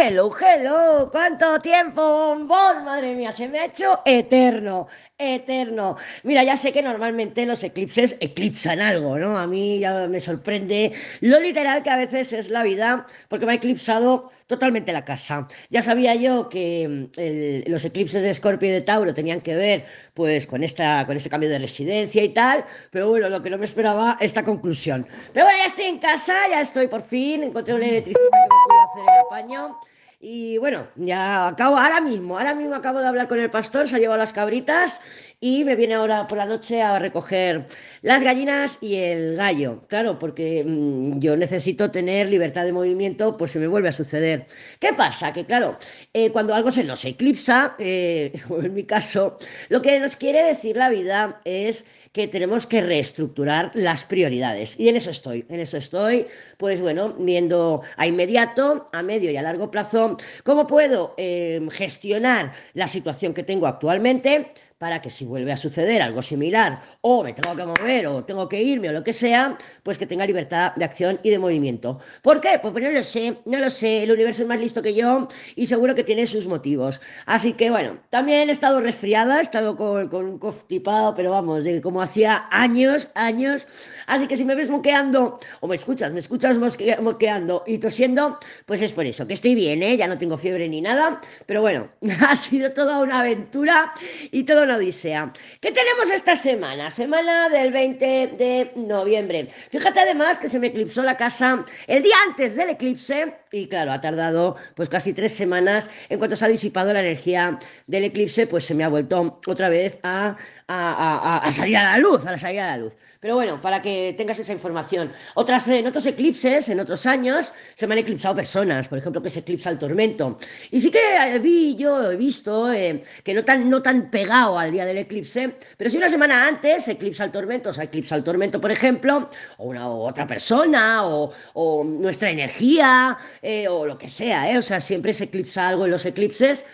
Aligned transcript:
Hello, 0.00 0.30
hello, 0.40 1.08
¿cuánto 1.10 1.60
tiempo, 1.60 2.00
bombón? 2.00 2.84
Madre 2.84 3.16
mía, 3.16 3.32
se 3.32 3.48
me 3.48 3.58
ha 3.58 3.64
hecho 3.64 4.00
eterno, 4.04 4.86
eterno. 5.18 5.96
Mira, 6.22 6.44
ya 6.44 6.56
sé 6.56 6.70
que 6.72 6.82
normalmente 6.82 7.44
los 7.44 7.64
eclipses 7.64 8.16
eclipsan 8.20 8.80
algo, 8.80 9.18
¿no? 9.18 9.36
A 9.36 9.48
mí 9.48 9.80
ya 9.80 10.06
me 10.06 10.20
sorprende 10.20 10.92
lo 11.20 11.40
literal 11.40 11.82
que 11.82 11.90
a 11.90 11.96
veces 11.96 12.32
es 12.32 12.48
la 12.50 12.62
vida, 12.62 13.06
porque 13.28 13.44
me 13.44 13.52
ha 13.52 13.54
eclipsado 13.56 14.30
totalmente 14.46 14.92
la 14.92 15.04
casa. 15.04 15.48
Ya 15.70 15.82
sabía 15.82 16.14
yo 16.14 16.48
que 16.48 16.86
mm, 17.16 17.18
el- 17.20 17.64
los 17.66 17.84
eclipses 17.84 18.22
de 18.22 18.30
Escorpio 18.30 18.68
y 18.68 18.72
de 18.72 18.82
Tauro 18.82 19.12
tenían 19.12 19.40
que 19.40 19.56
ver, 19.56 19.84
pues, 20.14 20.46
con 20.46 20.62
esta, 20.62 21.04
con 21.06 21.16
este 21.16 21.28
cambio 21.28 21.50
de 21.50 21.58
residencia 21.58 22.22
y 22.22 22.28
tal, 22.28 22.64
pero 22.92 23.08
bueno, 23.08 23.28
lo 23.28 23.42
que 23.42 23.50
no 23.50 23.58
me 23.58 23.64
esperaba, 23.66 24.16
esta 24.20 24.44
conclusión. 24.44 25.08
Pero 25.32 25.46
bueno, 25.46 25.58
ya 25.58 25.66
estoy 25.66 25.86
en 25.86 25.98
casa, 25.98 26.34
ya 26.50 26.60
estoy 26.60 26.86
por 26.86 27.02
fin, 27.02 27.42
encontré 27.42 27.74
un 27.74 27.82
electricista 27.82 28.36
que 28.36 28.48
me 28.48 28.48
pudo 28.68 28.82
hacer 28.84 29.02
el 29.02 29.26
apaño. 29.26 29.78
Y 30.20 30.58
bueno, 30.58 30.88
ya 30.96 31.46
acabo, 31.46 31.78
ahora 31.78 32.00
mismo, 32.00 32.38
ahora 32.38 32.52
mismo 32.52 32.74
acabo 32.74 32.98
de 32.98 33.06
hablar 33.06 33.28
con 33.28 33.38
el 33.38 33.50
pastor, 33.50 33.86
se 33.86 33.94
ha 33.94 33.98
llevado 34.00 34.18
las 34.18 34.32
cabritas 34.32 35.00
y 35.40 35.62
me 35.62 35.76
viene 35.76 35.94
ahora 35.94 36.26
por 36.26 36.38
la 36.38 36.44
noche 36.44 36.82
a 36.82 36.98
recoger 36.98 37.68
las 38.02 38.24
gallinas 38.24 38.78
y 38.80 38.96
el 38.96 39.36
gallo. 39.36 39.86
Claro, 39.86 40.18
porque 40.18 40.64
mm, 40.66 41.20
yo 41.20 41.36
necesito 41.36 41.92
tener 41.92 42.28
libertad 42.28 42.64
de 42.64 42.72
movimiento 42.72 43.36
por 43.36 43.48
si 43.48 43.60
me 43.60 43.68
vuelve 43.68 43.90
a 43.90 43.92
suceder. 43.92 44.48
¿Qué 44.80 44.92
pasa? 44.92 45.32
Que 45.32 45.46
claro, 45.46 45.78
eh, 46.12 46.32
cuando 46.32 46.52
algo 46.52 46.72
se 46.72 46.82
nos 46.82 47.04
eclipsa, 47.04 47.76
eh, 47.78 48.32
en 48.50 48.74
mi 48.74 48.82
caso, 48.82 49.38
lo 49.68 49.82
que 49.82 50.00
nos 50.00 50.16
quiere 50.16 50.42
decir 50.42 50.76
la 50.76 50.88
vida 50.90 51.40
es 51.44 51.84
que 52.18 52.26
tenemos 52.26 52.66
que 52.66 52.80
reestructurar 52.80 53.70
las 53.74 54.02
prioridades. 54.02 54.74
Y 54.76 54.88
en 54.88 54.96
eso 54.96 55.10
estoy, 55.10 55.46
en 55.48 55.60
eso 55.60 55.76
estoy, 55.76 56.26
pues 56.56 56.80
bueno, 56.80 57.14
viendo 57.16 57.82
a 57.96 58.08
inmediato, 58.08 58.88
a 58.92 59.04
medio 59.04 59.30
y 59.30 59.36
a 59.36 59.42
largo 59.42 59.70
plazo, 59.70 60.16
cómo 60.42 60.66
puedo 60.66 61.14
eh, 61.16 61.60
gestionar 61.70 62.54
la 62.74 62.88
situación 62.88 63.34
que 63.34 63.44
tengo 63.44 63.68
actualmente 63.68 64.50
para 64.78 65.02
que 65.02 65.10
si 65.10 65.24
vuelve 65.24 65.52
a 65.52 65.56
suceder 65.56 66.00
algo 66.02 66.22
similar 66.22 66.80
o 67.00 67.22
me 67.24 67.32
tengo 67.32 67.54
que 67.56 67.64
mover 67.64 68.06
o 68.06 68.24
tengo 68.24 68.48
que 68.48 68.62
irme 68.62 68.88
o 68.88 68.92
lo 68.92 69.02
que 69.04 69.12
sea, 69.12 69.58
pues 69.82 69.98
que 69.98 70.06
tenga 70.06 70.24
libertad 70.26 70.72
de 70.76 70.84
acción 70.84 71.18
y 71.22 71.30
de 71.30 71.38
movimiento. 71.38 71.98
¿Por 72.22 72.40
qué? 72.40 72.58
Pues 72.62 72.72
no 72.74 72.90
lo 72.90 73.02
sé, 73.02 73.38
no 73.44 73.58
lo 73.58 73.70
sé, 73.70 74.04
el 74.04 74.12
universo 74.12 74.42
es 74.42 74.48
más 74.48 74.60
listo 74.60 74.80
que 74.80 74.94
yo 74.94 75.26
y 75.56 75.66
seguro 75.66 75.94
que 75.94 76.04
tiene 76.04 76.26
sus 76.26 76.46
motivos. 76.46 77.00
Así 77.26 77.52
que 77.54 77.70
bueno, 77.70 77.98
también 78.10 78.48
he 78.48 78.52
estado 78.52 78.80
resfriada, 78.80 79.38
he 79.40 79.42
estado 79.42 79.76
con, 79.76 80.08
con 80.08 80.24
un 80.26 80.38
constipado, 80.38 81.14
pero 81.14 81.30
vamos, 81.32 81.64
de 81.64 81.80
como 81.80 82.00
hacía 82.00 82.46
años, 82.50 83.08
años. 83.14 83.66
Así 84.06 84.26
que 84.28 84.36
si 84.36 84.44
me 84.44 84.54
ves 84.54 84.70
moqueando 84.70 85.40
o 85.60 85.66
me 85.68 85.74
escuchas, 85.76 86.12
me 86.12 86.20
escuchas 86.20 86.56
mosque- 86.58 86.98
moqueando 87.00 87.64
y 87.66 87.78
tosiendo, 87.78 88.38
pues 88.64 88.80
es 88.82 88.92
por 88.92 89.06
eso, 89.06 89.26
que 89.26 89.34
estoy 89.34 89.54
bien, 89.54 89.82
¿eh? 89.82 89.96
ya 89.96 90.06
no 90.06 90.18
tengo 90.18 90.38
fiebre 90.38 90.68
ni 90.68 90.80
nada, 90.80 91.20
pero 91.46 91.60
bueno, 91.62 91.88
ha 92.28 92.36
sido 92.36 92.72
toda 92.72 92.98
una 93.00 93.20
aventura 93.20 93.92
y 94.30 94.44
toda 94.44 94.67
odisea. 94.76 95.32
¿Qué 95.60 95.72
tenemos 95.72 96.10
esta 96.10 96.36
semana? 96.36 96.90
Semana 96.90 97.48
del 97.48 97.72
20 97.72 98.04
de 98.38 98.72
noviembre. 98.76 99.48
Fíjate 99.70 100.00
además 100.00 100.38
que 100.38 100.48
se 100.48 100.58
me 100.58 100.68
eclipsó 100.68 101.02
la 101.02 101.16
casa 101.16 101.64
el 101.86 102.02
día 102.02 102.16
antes 102.26 102.56
del 102.56 102.70
eclipse 102.70 103.34
y 103.50 103.66
claro, 103.68 103.92
ha 103.92 104.00
tardado 104.00 104.56
pues 104.74 104.88
casi 104.88 105.12
tres 105.12 105.32
semanas. 105.34 105.88
En 106.08 106.18
cuanto 106.18 106.36
se 106.36 106.44
ha 106.44 106.48
disipado 106.48 106.92
la 106.92 107.00
energía 107.00 107.58
del 107.86 108.04
eclipse, 108.04 108.46
pues 108.46 108.64
se 108.64 108.74
me 108.74 108.84
ha 108.84 108.88
vuelto 108.88 109.40
otra 109.46 109.68
vez 109.68 109.98
a, 110.02 110.36
a- 110.68 111.38
a- 111.46 111.52
salir 111.52 111.76
a 111.78 111.84
la 111.84 111.98
luz, 111.98 112.24
a 112.26 112.36
la 112.36 112.76
luz. 112.76 112.94
Pero 113.20 113.34
bueno, 113.34 113.60
para 113.60 113.82
que 113.82 114.14
tengas 114.16 114.38
esa 114.38 114.52
información. 114.52 115.10
Otras, 115.34 115.66
en 115.68 115.86
otros 115.86 116.06
eclipses, 116.06 116.68
en 116.68 116.78
otros 116.80 117.04
años, 117.06 117.52
se 117.74 117.86
me 117.86 117.94
han 117.94 117.98
eclipsado 117.98 118.36
personas, 118.36 118.88
por 118.88 118.98
ejemplo, 118.98 119.22
que 119.22 119.30
se 119.30 119.40
eclipsa 119.40 119.70
el 119.70 119.78
tormento. 119.78 120.36
Y 120.70 120.80
sí 120.80 120.90
que 120.90 120.98
eh, 120.98 121.38
vi, 121.38 121.74
yo 121.76 122.10
he 122.12 122.16
visto 122.16 122.72
eh, 122.72 123.02
que 123.24 123.34
no 123.34 123.44
tan, 123.44 123.68
no 123.70 123.82
tan 123.82 124.10
pegado 124.10 124.57
al 124.58 124.72
día 124.72 124.84
del 124.84 124.98
eclipse, 124.98 125.54
pero 125.76 125.90
si 125.90 125.96
una 125.96 126.08
semana 126.08 126.46
antes 126.46 126.88
eclipsa 126.88 127.24
el 127.24 127.32
tormento, 127.32 127.70
o 127.70 127.72
sea, 127.72 127.84
eclipsa 127.84 128.16
el 128.16 128.24
tormento, 128.24 128.60
por 128.60 128.70
ejemplo, 128.70 129.28
o 129.58 129.64
una 129.66 129.88
o 129.88 130.06
otra 130.08 130.26
persona, 130.26 131.06
o, 131.06 131.32
o 131.54 131.84
nuestra 131.84 132.30
energía, 132.30 133.16
eh, 133.42 133.68
o 133.68 133.86
lo 133.86 133.98
que 133.98 134.08
sea, 134.08 134.50
eh, 134.50 134.58
o 134.58 134.62
sea, 134.62 134.80
siempre 134.80 135.12
se 135.12 135.24
eclipsa 135.24 135.68
algo 135.68 135.84
en 135.84 135.90
los 135.92 136.06
eclipses. 136.06 136.64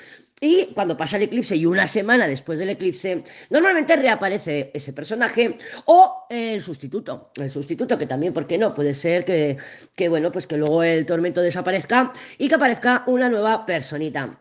Y 0.40 0.66
cuando 0.74 0.96
pasa 0.96 1.16
el 1.16 1.22
eclipse 1.22 1.56
y 1.56 1.64
una 1.64 1.86
semana 1.86 2.26
después 2.26 2.58
del 2.58 2.68
eclipse, 2.68 3.22
normalmente 3.50 3.96
reaparece 3.96 4.70
ese 4.74 4.92
personaje 4.92 5.56
o 5.86 6.26
el 6.28 6.60
sustituto. 6.60 7.30
El 7.36 7.48
sustituto, 7.48 7.96
que 7.96 8.06
también, 8.06 8.32
¿por 8.32 8.46
qué 8.46 8.58
no? 8.58 8.74
Puede 8.74 8.94
ser 8.94 9.24
que, 9.24 9.56
que, 9.96 10.08
bueno, 10.08 10.32
pues 10.32 10.46
que 10.46 10.56
luego 10.58 10.82
el 10.82 11.06
tormento 11.06 11.40
desaparezca 11.40 12.12
y 12.36 12.48
que 12.48 12.56
aparezca 12.56 13.04
una 13.06 13.28
nueva 13.30 13.64
personita. 13.64 14.38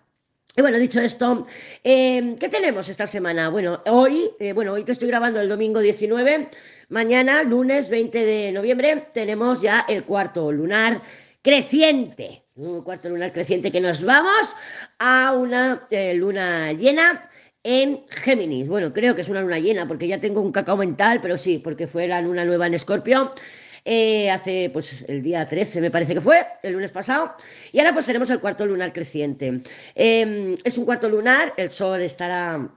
Y 0.56 0.62
bueno, 0.62 0.78
dicho 0.78 1.02
esto, 1.02 1.47
eh, 1.84 2.36
¿qué 2.40 2.47
tenemos 2.47 2.88
esta 2.88 3.08
semana? 3.08 3.50
Bueno, 3.50 3.81
hoy, 3.88 4.30
eh, 4.40 4.53
bueno, 4.53 4.74
hoy 4.74 4.84
te 4.84 4.91
estoy 4.91 5.08
grabando 5.08 5.41
el 5.41 5.50
domingo 5.50 5.80
19, 5.80 6.50
mañana, 6.90 7.41
lunes 7.41 7.90
20 7.90 8.24
de 8.24 8.52
noviembre, 8.52 9.08
tenemos 9.16 9.64
ya 9.64 9.84
el 9.90 10.03
cuarto 10.03 10.52
lunar 10.52 11.02
creciente, 11.41 12.44
un 12.56 12.84
cuarto 12.84 13.09
lunar 13.09 13.34
creciente 13.34 13.72
que 13.72 13.81
nos 13.81 14.03
vamos 14.03 14.56
a 15.00 15.34
una 15.36 15.88
eh, 15.90 16.14
luna 16.14 16.72
llena 16.74 17.31
en 17.64 18.06
Géminis. 18.09 18.68
Bueno, 18.68 18.94
creo 18.94 19.16
que 19.16 19.22
es 19.22 19.30
una 19.30 19.41
luna 19.41 19.58
llena 19.58 19.88
porque 19.88 20.08
ya 20.08 20.20
tengo 20.20 20.40
un 20.40 20.52
cacao 20.52 20.78
mental, 20.78 21.20
pero 21.20 21.35
sí, 21.35 21.58
porque 21.58 21.88
fue 21.88 22.08
la 22.08 22.22
luna 22.22 22.46
nueva 22.46 22.68
en 22.68 22.75
Escorpio. 22.75 23.34
Eh, 23.85 24.31
hace 24.31 24.69
pues 24.71 25.03
el 25.07 25.21
día 25.21 25.47
13 25.47 25.81
me 25.81 25.91
parece 25.91 26.13
que 26.13 26.21
fue, 26.21 26.45
el 26.61 26.73
lunes 26.73 26.91
pasado, 26.91 27.35
y 27.71 27.79
ahora 27.79 27.94
pues 27.94 28.05
tenemos 28.05 28.29
el 28.29 28.39
cuarto 28.39 28.66
lunar 28.66 28.94
creciente. 28.94 29.61
Eh, 29.95 30.55
es 30.63 30.77
un 30.77 30.85
cuarto 30.85 31.09
lunar, 31.09 31.53
el 31.57 31.71
sol 31.71 32.01
estará 32.01 32.69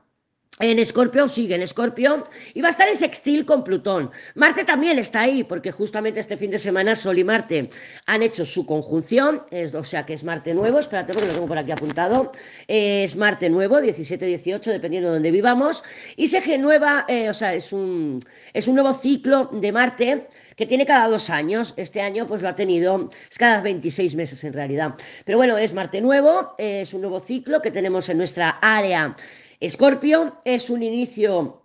en 0.58 0.78
Escorpio, 0.78 1.28
sigue 1.28 1.54
en 1.54 1.62
Escorpio, 1.62 2.26
y 2.54 2.62
va 2.62 2.68
a 2.68 2.70
estar 2.70 2.88
en 2.88 2.96
sextil 2.96 3.44
con 3.44 3.62
Plutón. 3.62 4.10
Marte 4.34 4.64
también 4.64 4.98
está 4.98 5.22
ahí, 5.22 5.44
porque 5.44 5.70
justamente 5.70 6.20
este 6.20 6.36
fin 6.36 6.50
de 6.50 6.58
semana 6.58 6.96
Sol 6.96 7.18
y 7.18 7.24
Marte 7.24 7.68
han 8.06 8.22
hecho 8.22 8.46
su 8.46 8.64
conjunción, 8.64 9.42
o 9.74 9.84
sea 9.84 10.06
que 10.06 10.14
es 10.14 10.24
Marte 10.24 10.54
nuevo, 10.54 10.78
espérate 10.78 11.12
porque 11.12 11.28
lo 11.28 11.34
tengo 11.34 11.46
por 11.46 11.58
aquí 11.58 11.72
apuntado, 11.72 12.32
es 12.68 13.16
Marte 13.16 13.50
nuevo, 13.50 13.78
17-18, 13.80 14.72
dependiendo 14.72 15.10
de 15.10 15.14
donde 15.16 15.30
vivamos, 15.30 15.84
y 16.16 16.28
se 16.28 16.40
renueva, 16.40 17.04
eh, 17.06 17.28
o 17.28 17.34
sea, 17.34 17.52
es 17.52 17.72
un, 17.72 18.20
es 18.54 18.66
un 18.66 18.76
nuevo 18.76 18.94
ciclo 18.94 19.50
de 19.52 19.72
Marte 19.72 20.26
que 20.56 20.64
tiene 20.64 20.86
cada 20.86 21.08
dos 21.08 21.28
años, 21.28 21.74
este 21.76 22.00
año 22.00 22.26
pues 22.26 22.40
lo 22.40 22.48
ha 22.48 22.54
tenido, 22.54 23.10
es 23.30 23.36
cada 23.36 23.60
26 23.60 24.14
meses 24.14 24.42
en 24.42 24.54
realidad, 24.54 24.94
pero 25.26 25.36
bueno, 25.36 25.58
es 25.58 25.74
Marte 25.74 26.00
nuevo, 26.00 26.54
es 26.56 26.94
un 26.94 27.02
nuevo 27.02 27.20
ciclo 27.20 27.60
que 27.60 27.70
tenemos 27.70 28.08
en 28.08 28.16
nuestra 28.16 28.58
área 28.62 29.14
Escorpio 29.60 30.38
es 30.44 30.70
un 30.70 30.82
inicio 30.82 31.62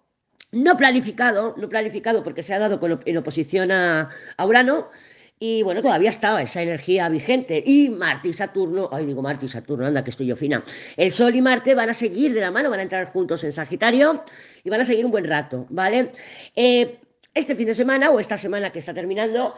no 0.52 0.78
planificado, 0.78 1.56
no 1.58 1.70
planificado 1.70 2.24
porque 2.24 2.44
se 2.44 2.54
ha 2.54 2.60
dado 2.60 2.80
en 3.06 3.18
oposición 3.18 3.72
a, 3.72 4.10
a 4.38 4.46
Urano. 4.46 4.90
Y 5.44 5.64
bueno, 5.64 5.82
todavía 5.82 6.12
estaba 6.12 6.44
esa 6.44 6.62
energía 6.62 7.10
vigente. 7.10 7.64
Y 7.66 7.90
Marte 7.90 8.28
y 8.28 8.34
Saturno, 8.34 8.90
ay, 8.92 9.08
digo 9.08 9.24
Marte 9.24 9.48
y 9.48 9.50
Saturno, 9.50 9.88
anda 9.88 10.04
que 10.04 10.12
estoy 10.12 10.28
yo 10.28 10.36
fina. 10.36 10.64
El 10.96 11.12
Sol 11.12 11.34
y 11.34 11.42
Marte 11.42 11.74
van 11.74 11.90
a 11.90 11.96
seguir 11.96 12.34
de 12.34 12.42
la 12.42 12.52
mano, 12.52 12.70
van 12.70 12.80
a 12.80 12.84
entrar 12.84 13.08
juntos 13.08 13.44
en 13.44 13.52
Sagitario 13.52 14.24
y 14.64 14.70
van 14.70 14.82
a 14.82 14.84
seguir 14.84 15.04
un 15.04 15.10
buen 15.10 15.26
rato, 15.26 15.66
¿vale? 15.70 16.12
Eh, 16.56 17.00
este 17.34 17.56
fin 17.56 17.66
de 17.66 17.74
semana 17.74 18.12
o 18.12 18.20
esta 18.20 18.38
semana 18.38 18.72
que 18.72 18.80
está 18.80 18.94
terminando, 18.94 19.56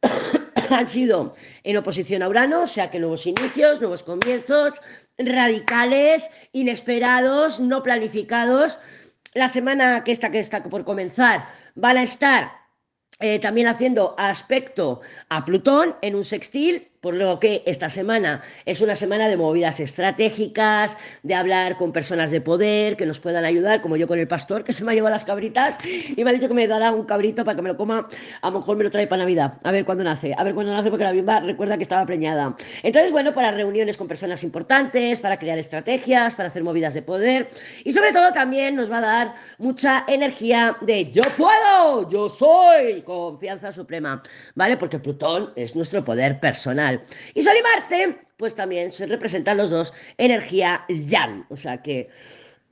han 0.70 0.88
sido 0.88 1.34
en 1.64 1.76
oposición 1.76 2.22
a 2.22 2.28
Urano, 2.28 2.62
o 2.62 2.66
sea 2.66 2.90
que 2.90 2.98
nuevos 2.98 3.26
inicios, 3.26 3.80
nuevos 3.80 4.02
comienzos, 4.02 4.74
radicales, 5.18 6.30
inesperados, 6.52 7.60
no 7.60 7.82
planificados. 7.82 8.78
La 9.34 9.48
semana 9.48 10.04
que 10.04 10.12
está, 10.12 10.30
que 10.30 10.38
está 10.38 10.62
por 10.62 10.84
comenzar 10.84 11.46
van 11.74 11.96
a 11.96 12.02
estar 12.02 12.52
eh, 13.18 13.38
también 13.38 13.66
haciendo 13.66 14.14
aspecto 14.18 15.00
a 15.28 15.44
Plutón 15.44 15.96
en 16.02 16.14
un 16.14 16.24
sextil, 16.24 16.88
por 17.06 17.14
lo 17.14 17.38
que 17.38 17.62
esta 17.66 17.88
semana 17.88 18.40
es 18.64 18.80
una 18.80 18.96
semana 18.96 19.28
de 19.28 19.36
movidas 19.36 19.78
estratégicas, 19.78 20.98
de 21.22 21.36
hablar 21.36 21.76
con 21.76 21.92
personas 21.92 22.32
de 22.32 22.40
poder 22.40 22.96
que 22.96 23.06
nos 23.06 23.20
puedan 23.20 23.44
ayudar, 23.44 23.80
como 23.80 23.96
yo 23.96 24.08
con 24.08 24.18
el 24.18 24.26
pastor 24.26 24.64
que 24.64 24.72
se 24.72 24.82
me 24.82 24.90
ha 24.90 24.94
llevado 24.96 25.12
las 25.12 25.24
cabritas 25.24 25.78
y 25.84 26.24
me 26.24 26.30
ha 26.30 26.32
dicho 26.32 26.48
que 26.48 26.54
me 26.54 26.66
dará 26.66 26.90
un 26.90 27.04
cabrito 27.04 27.44
para 27.44 27.54
que 27.54 27.62
me 27.62 27.68
lo 27.68 27.76
coma, 27.76 28.08
a 28.42 28.50
lo 28.50 28.58
mejor 28.58 28.76
me 28.76 28.82
lo 28.82 28.90
trae 28.90 29.06
para 29.06 29.22
Navidad, 29.22 29.54
a 29.62 29.70
ver 29.70 29.84
cuándo 29.84 30.02
nace, 30.02 30.34
a 30.36 30.42
ver 30.42 30.52
cuándo 30.52 30.72
nace 30.72 30.90
porque 30.90 31.04
la 31.04 31.12
bimba 31.12 31.38
recuerda 31.38 31.76
que 31.76 31.84
estaba 31.84 32.04
preñada. 32.06 32.56
Entonces, 32.82 33.12
bueno, 33.12 33.32
para 33.32 33.52
reuniones 33.52 33.96
con 33.96 34.08
personas 34.08 34.42
importantes, 34.42 35.20
para 35.20 35.38
crear 35.38 35.58
estrategias, 35.58 36.34
para 36.34 36.48
hacer 36.48 36.64
movidas 36.64 36.92
de 36.92 37.02
poder 37.02 37.48
y 37.84 37.92
sobre 37.92 38.10
todo 38.10 38.32
también 38.32 38.74
nos 38.74 38.90
va 38.90 38.98
a 38.98 39.02
dar 39.02 39.34
mucha 39.58 40.04
energía 40.08 40.76
de 40.80 41.08
yo 41.12 41.22
puedo, 41.36 42.10
yo 42.10 42.28
soy, 42.28 43.02
confianza 43.02 43.70
suprema, 43.70 44.20
¿vale? 44.56 44.76
Porque 44.76 44.98
Plutón 44.98 45.52
es 45.54 45.76
nuestro 45.76 46.04
poder 46.04 46.40
personal. 46.40 46.95
Y 47.34 47.42
Sol 47.42 47.54
y 47.58 47.62
Marte, 47.62 48.18
pues 48.36 48.54
también 48.54 48.92
se 48.92 49.06
representan 49.06 49.56
los 49.56 49.70
dos 49.70 49.92
energía 50.18 50.84
yang, 50.88 51.46
o 51.48 51.56
sea 51.56 51.82
que 51.82 52.08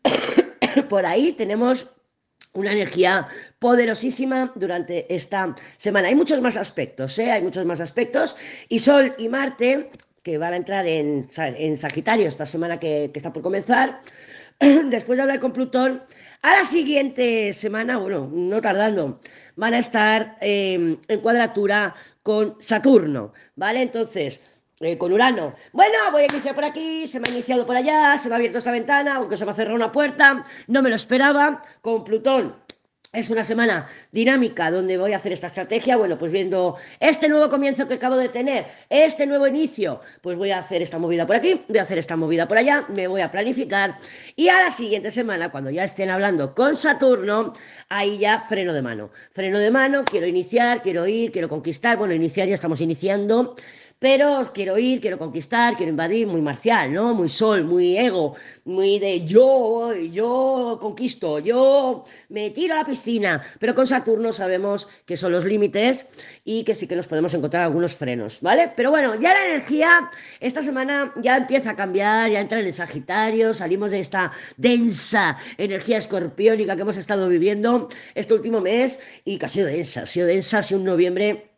por 0.88 1.06
ahí 1.06 1.32
tenemos 1.32 1.88
una 2.52 2.72
energía 2.72 3.26
poderosísima 3.58 4.52
durante 4.54 5.12
esta 5.12 5.54
semana. 5.76 6.08
Hay 6.08 6.14
muchos 6.14 6.40
más 6.40 6.56
aspectos, 6.56 7.18
¿eh? 7.18 7.32
hay 7.32 7.42
muchos 7.42 7.64
más 7.64 7.80
aspectos. 7.80 8.36
Y 8.68 8.78
Sol 8.78 9.14
y 9.18 9.28
Marte 9.28 9.90
que 10.24 10.38
van 10.38 10.54
a 10.54 10.56
entrar 10.56 10.86
en, 10.86 11.26
en 11.36 11.76
Sagitario 11.76 12.26
esta 12.26 12.46
semana 12.46 12.80
que, 12.80 13.10
que 13.12 13.18
está 13.18 13.32
por 13.32 13.42
comenzar, 13.42 14.00
después 14.90 15.16
de 15.16 15.22
hablar 15.22 15.40
con 15.40 15.52
Plutón, 15.52 16.02
a 16.42 16.52
la 16.52 16.64
siguiente 16.64 17.52
semana, 17.52 17.96
bueno, 17.96 18.28
no 18.32 18.60
tardando, 18.60 19.20
van 19.56 19.74
a 19.74 19.78
estar 19.78 20.36
eh, 20.40 20.98
en 21.08 21.20
cuadratura 21.20 21.94
con 22.22 22.56
Saturno, 22.60 23.32
¿vale? 23.56 23.82
Entonces, 23.82 24.40
eh, 24.80 24.98
con 24.98 25.12
Urano. 25.12 25.54
Bueno, 25.72 25.94
voy 26.12 26.22
a 26.22 26.26
iniciar 26.26 26.54
por 26.54 26.64
aquí, 26.64 27.06
se 27.06 27.20
me 27.20 27.28
ha 27.28 27.32
iniciado 27.32 27.64
por 27.64 27.76
allá, 27.76 28.18
se 28.18 28.28
me 28.28 28.34
ha 28.34 28.36
abierto 28.36 28.58
esa 28.58 28.72
ventana, 28.72 29.16
aunque 29.16 29.36
se 29.36 29.44
me 29.44 29.52
ha 29.52 29.54
cerrado 29.54 29.76
una 29.76 29.92
puerta, 29.92 30.44
no 30.66 30.82
me 30.82 30.90
lo 30.90 30.96
esperaba. 30.96 31.62
Con 31.80 32.04
Plutón 32.04 32.56
es 33.14 33.30
una 33.30 33.44
semana 33.44 33.86
dinámica 34.12 34.70
donde 34.70 34.98
voy 34.98 35.12
a 35.12 35.16
hacer 35.16 35.32
esta 35.32 35.46
estrategia. 35.46 35.96
Bueno, 35.96 36.18
pues 36.18 36.32
viendo 36.32 36.76
este 37.00 37.28
nuevo 37.28 37.48
comienzo 37.48 37.86
que 37.86 37.94
acabo 37.94 38.16
de 38.16 38.28
tener, 38.28 38.66
este 38.90 39.26
nuevo 39.26 39.46
inicio, 39.46 40.00
pues 40.20 40.36
voy 40.36 40.50
a 40.50 40.58
hacer 40.58 40.82
esta 40.82 40.98
movida 40.98 41.26
por 41.26 41.36
aquí, 41.36 41.62
voy 41.68 41.78
a 41.78 41.82
hacer 41.82 41.98
esta 41.98 42.16
movida 42.16 42.48
por 42.48 42.58
allá, 42.58 42.86
me 42.88 43.06
voy 43.06 43.20
a 43.20 43.30
planificar. 43.30 43.96
Y 44.36 44.48
a 44.48 44.60
la 44.60 44.70
siguiente 44.70 45.10
semana, 45.10 45.50
cuando 45.50 45.70
ya 45.70 45.84
estén 45.84 46.10
hablando 46.10 46.54
con 46.54 46.74
Saturno, 46.74 47.52
ahí 47.88 48.18
ya 48.18 48.40
freno 48.40 48.72
de 48.72 48.82
mano. 48.82 49.10
Freno 49.32 49.58
de 49.58 49.70
mano, 49.70 50.04
quiero 50.04 50.26
iniciar, 50.26 50.82
quiero 50.82 51.06
ir, 51.06 51.30
quiero 51.30 51.48
conquistar. 51.48 51.96
Bueno, 51.96 52.14
iniciar 52.14 52.48
ya 52.48 52.54
estamos 52.54 52.80
iniciando 52.80 53.54
pero 54.04 54.50
quiero 54.52 54.76
ir, 54.76 55.00
quiero 55.00 55.16
conquistar, 55.16 55.76
quiero 55.76 55.88
invadir, 55.88 56.26
muy 56.26 56.42
marcial, 56.42 56.92
¿no? 56.92 57.14
Muy 57.14 57.30
sol, 57.30 57.64
muy 57.64 57.96
ego, 57.96 58.36
muy 58.66 58.98
de 58.98 59.24
yo, 59.24 59.94
yo 59.94 60.76
conquisto, 60.78 61.38
yo 61.38 62.04
me 62.28 62.50
tiro 62.50 62.74
a 62.74 62.80
la 62.80 62.84
piscina, 62.84 63.42
pero 63.58 63.74
con 63.74 63.86
Saturno 63.86 64.30
sabemos 64.30 64.88
que 65.06 65.16
son 65.16 65.32
los 65.32 65.46
límites 65.46 66.04
y 66.44 66.64
que 66.64 66.74
sí 66.74 66.86
que 66.86 66.96
nos 66.96 67.06
podemos 67.06 67.32
encontrar 67.32 67.62
algunos 67.62 67.94
frenos, 67.96 68.42
¿vale? 68.42 68.70
Pero 68.76 68.90
bueno, 68.90 69.14
ya 69.18 69.32
la 69.32 69.46
energía 69.46 70.10
esta 70.38 70.60
semana 70.60 71.14
ya 71.22 71.38
empieza 71.38 71.70
a 71.70 71.76
cambiar, 71.76 72.30
ya 72.30 72.40
entra 72.40 72.60
en 72.60 72.66
el 72.66 72.74
Sagitario, 72.74 73.54
salimos 73.54 73.90
de 73.90 74.00
esta 74.00 74.32
densa 74.58 75.38
energía 75.56 75.96
escorpiónica 75.96 76.76
que 76.76 76.82
hemos 76.82 76.98
estado 76.98 77.26
viviendo 77.26 77.88
este 78.14 78.34
último 78.34 78.60
mes 78.60 79.00
y 79.24 79.38
que 79.38 79.46
ha 79.46 79.48
sido 79.48 79.68
densa, 79.68 80.02
ha 80.02 80.06
sido 80.06 80.26
densa, 80.26 80.58
ha 80.58 80.62
sido 80.62 80.80
un 80.80 80.84
noviembre 80.84 81.53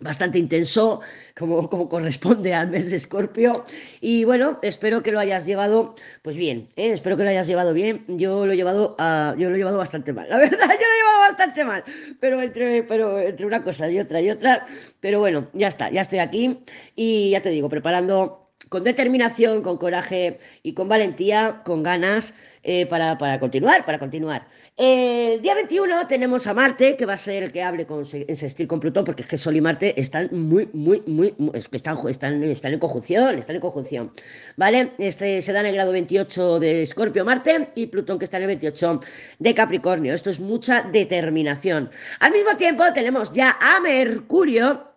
bastante 0.00 0.38
intenso, 0.38 1.00
como, 1.36 1.68
como, 1.68 1.88
corresponde 1.88 2.54
al 2.54 2.68
mes 2.68 2.90
de 2.90 2.96
Escorpio. 2.96 3.64
Y 4.00 4.24
bueno, 4.24 4.58
espero 4.62 5.02
que 5.02 5.12
lo 5.12 5.18
hayas 5.18 5.46
llevado, 5.46 5.94
pues 6.22 6.36
bien, 6.36 6.68
¿eh? 6.76 6.92
espero 6.92 7.16
que 7.16 7.24
lo 7.24 7.30
hayas 7.30 7.46
llevado 7.46 7.72
bien. 7.72 8.04
Yo 8.08 8.46
lo 8.46 8.52
he 8.52 8.56
llevado, 8.56 8.94
a, 8.98 9.34
yo 9.38 9.48
lo 9.48 9.54
he 9.54 9.58
llevado 9.58 9.78
bastante 9.78 10.12
mal, 10.12 10.28
la 10.30 10.38
verdad, 10.38 10.58
yo 10.58 10.66
lo 10.66 10.72
he 10.72 10.98
llevado 10.98 11.20
bastante 11.20 11.64
mal, 11.64 11.84
pero 12.20 12.40
entre, 12.40 12.82
pero 12.84 13.18
entre 13.18 13.46
una 13.46 13.62
cosa 13.62 13.90
y 13.90 13.98
otra 13.98 14.20
y 14.20 14.30
otra. 14.30 14.66
Pero 15.00 15.20
bueno, 15.20 15.48
ya 15.52 15.68
está, 15.68 15.90
ya 15.90 16.02
estoy 16.02 16.20
aquí 16.20 16.58
y 16.94 17.30
ya 17.30 17.42
te 17.42 17.50
digo, 17.50 17.68
preparando 17.68 18.48
con 18.68 18.84
determinación, 18.84 19.62
con 19.62 19.78
coraje 19.78 20.38
y 20.62 20.74
con 20.74 20.88
valentía, 20.88 21.62
con 21.64 21.82
ganas 21.82 22.34
eh, 22.62 22.86
para, 22.86 23.16
para, 23.18 23.40
continuar, 23.40 23.84
para 23.84 23.98
continuar. 23.98 24.46
El 24.80 25.42
día 25.42 25.56
21 25.56 26.06
tenemos 26.06 26.46
a 26.46 26.54
Marte, 26.54 26.96
que 26.96 27.04
va 27.04 27.14
a 27.14 27.16
ser 27.16 27.42
el 27.42 27.50
que 27.50 27.64
hable 27.64 27.84
con, 27.84 28.04
en 28.12 28.36
sextil 28.36 28.68
con 28.68 28.78
Plutón, 28.78 29.04
porque 29.04 29.22
es 29.22 29.28
que 29.28 29.36
Sol 29.36 29.56
y 29.56 29.60
Marte 29.60 30.00
están 30.00 30.28
muy, 30.30 30.68
muy, 30.72 31.02
muy, 31.04 31.34
es 31.52 31.66
que 31.66 31.78
están, 31.78 31.98
están, 32.08 32.44
están 32.44 32.74
en 32.74 32.78
conjunción, 32.78 33.36
están 33.36 33.56
en 33.56 33.60
conjunción, 33.60 34.12
¿vale? 34.56 34.92
Este 34.98 35.42
se 35.42 35.52
da 35.52 35.60
en 35.60 35.66
el 35.66 35.74
grado 35.74 35.90
28 35.90 36.60
de 36.60 36.82
Escorpio 36.82 37.24
Marte 37.24 37.70
y 37.74 37.88
Plutón 37.88 38.20
que 38.20 38.26
está 38.26 38.36
en 38.36 38.44
el 38.44 38.46
28 38.46 39.00
de 39.40 39.52
Capricornio. 39.52 40.14
Esto 40.14 40.30
es 40.30 40.38
mucha 40.38 40.82
determinación. 40.82 41.90
Al 42.20 42.30
mismo 42.30 42.56
tiempo 42.56 42.84
tenemos 42.94 43.32
ya 43.32 43.58
a 43.60 43.80
Mercurio, 43.80 44.92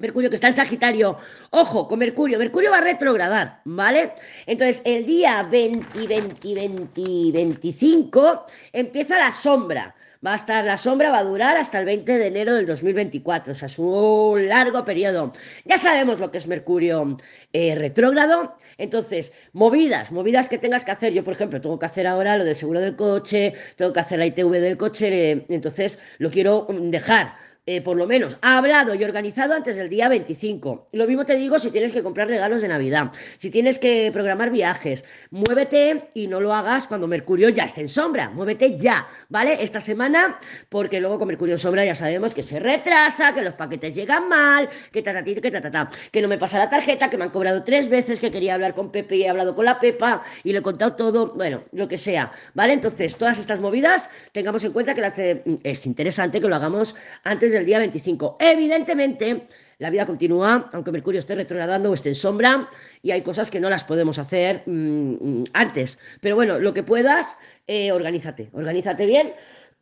Mercurio 0.00 0.30
que 0.30 0.36
está 0.36 0.46
en 0.46 0.52
Sagitario. 0.52 1.18
Ojo, 1.50 1.88
con 1.88 1.98
Mercurio. 1.98 2.38
Mercurio 2.38 2.70
va 2.70 2.78
a 2.78 2.82
retrogradar, 2.82 3.62
¿vale? 3.64 4.12
Entonces, 4.46 4.80
el 4.84 5.04
día 5.04 5.42
20, 5.42 6.06
20, 6.06 6.54
20, 6.54 7.02
25 7.32 8.46
empieza 8.72 9.18
la 9.18 9.32
sombra. 9.32 9.96
Va 10.24 10.34
a 10.34 10.36
estar 10.36 10.64
la 10.64 10.76
sombra, 10.76 11.10
va 11.10 11.18
a 11.18 11.24
durar 11.24 11.56
hasta 11.56 11.80
el 11.80 11.86
20 11.86 12.16
de 12.16 12.26
enero 12.28 12.54
del 12.54 12.66
2024. 12.66 13.50
O 13.50 13.54
sea, 13.56 13.66
es 13.66 13.76
un 13.76 14.46
largo 14.48 14.84
periodo. 14.84 15.32
Ya 15.64 15.78
sabemos 15.78 16.20
lo 16.20 16.30
que 16.30 16.38
es 16.38 16.46
Mercurio 16.46 17.16
eh, 17.52 17.74
retrógrado. 17.74 18.56
Entonces, 18.78 19.32
movidas, 19.52 20.12
movidas 20.12 20.48
que 20.48 20.58
tengas 20.58 20.84
que 20.84 20.92
hacer. 20.92 21.12
Yo, 21.12 21.24
por 21.24 21.34
ejemplo, 21.34 21.60
tengo 21.60 21.78
que 21.78 21.86
hacer 21.86 22.06
ahora 22.06 22.38
lo 22.38 22.44
del 22.44 22.54
seguro 22.54 22.78
del 22.80 22.94
coche, 22.94 23.54
tengo 23.74 23.92
que 23.92 24.00
hacer 24.00 24.20
la 24.20 24.26
ITV 24.26 24.60
del 24.60 24.76
coche. 24.76 25.44
entonces, 25.48 25.98
lo 26.18 26.30
quiero 26.30 26.68
dejar 26.68 27.34
eh, 27.70 27.82
por 27.82 27.98
lo 27.98 28.06
menos, 28.06 28.38
hablado 28.40 28.94
y 28.94 29.04
organizado 29.04 29.52
antes 29.52 29.76
del 29.76 29.90
día 29.90 30.08
25. 30.08 30.88
Lo 30.92 31.06
mismo 31.06 31.26
te 31.26 31.36
digo 31.36 31.58
si 31.58 31.70
tienes 31.70 31.92
que 31.92 32.02
comprar 32.02 32.26
regalos 32.26 32.62
de 32.62 32.68
Navidad, 32.68 33.12
si 33.36 33.50
tienes 33.50 33.78
que 33.78 34.08
programar 34.10 34.50
viajes, 34.50 35.04
muévete 35.30 36.08
y 36.14 36.28
no 36.28 36.40
lo 36.40 36.54
hagas 36.54 36.86
cuando 36.86 37.06
Mercurio 37.06 37.50
ya 37.50 37.64
esté 37.64 37.82
en 37.82 37.90
sombra, 37.90 38.30
muévete 38.30 38.78
ya, 38.78 39.06
¿vale? 39.28 39.62
Esta 39.62 39.82
semana, 39.82 40.38
porque 40.70 40.98
luego 40.98 41.18
con 41.18 41.28
Mercurio 41.28 41.56
en 41.56 41.58
sombra 41.58 41.84
ya 41.84 41.94
sabemos 41.94 42.32
que 42.32 42.42
se 42.42 42.58
retrasa, 42.58 43.34
que 43.34 43.42
los 43.42 43.52
paquetes 43.52 43.94
llegan 43.94 44.30
mal, 44.30 44.70
que 44.90 45.02
ta, 45.02 45.22
que 45.22 45.38
ta, 45.38 45.90
que 46.10 46.22
no 46.22 46.28
me 46.28 46.38
pasa 46.38 46.56
la 46.56 46.70
tarjeta, 46.70 47.10
que 47.10 47.18
me 47.18 47.24
han 47.24 47.30
cobrado 47.30 47.64
tres 47.64 47.90
veces, 47.90 48.18
que 48.18 48.30
quería 48.30 48.54
hablar 48.54 48.72
con 48.72 48.90
Pepe 48.90 49.16
y 49.16 49.24
he 49.24 49.28
hablado 49.28 49.54
con 49.54 49.66
la 49.66 49.78
Pepa 49.78 50.22
y 50.42 50.52
le 50.52 50.60
he 50.60 50.62
contado 50.62 50.94
todo, 50.94 51.34
bueno, 51.34 51.64
lo 51.72 51.86
que 51.86 51.98
sea, 51.98 52.32
¿vale? 52.54 52.72
Entonces, 52.72 53.14
todas 53.18 53.38
estas 53.38 53.60
movidas, 53.60 54.08
tengamos 54.32 54.64
en 54.64 54.72
cuenta 54.72 54.94
que 54.94 55.42
es 55.64 55.84
interesante 55.84 56.40
que 56.40 56.48
lo 56.48 56.56
hagamos 56.56 56.96
antes 57.24 57.52
de 57.52 57.57
el 57.58 57.66
día 57.66 57.78
25. 57.78 58.36
Evidentemente, 58.40 59.46
la 59.78 59.90
vida 59.90 60.06
continúa, 60.06 60.70
aunque 60.72 60.92
Mercurio 60.92 61.20
esté 61.20 61.34
retrogradando 61.34 61.90
o 61.90 61.94
esté 61.94 62.10
en 62.10 62.14
sombra, 62.14 62.68
y 63.02 63.10
hay 63.10 63.22
cosas 63.22 63.50
que 63.50 63.60
no 63.60 63.70
las 63.70 63.84
podemos 63.84 64.18
hacer 64.18 64.62
mm, 64.66 65.44
antes. 65.52 65.98
Pero 66.20 66.36
bueno, 66.36 66.58
lo 66.58 66.74
que 66.74 66.82
puedas, 66.82 67.36
eh, 67.66 67.92
organízate, 67.92 68.50
organízate 68.52 69.06
bien. 69.06 69.32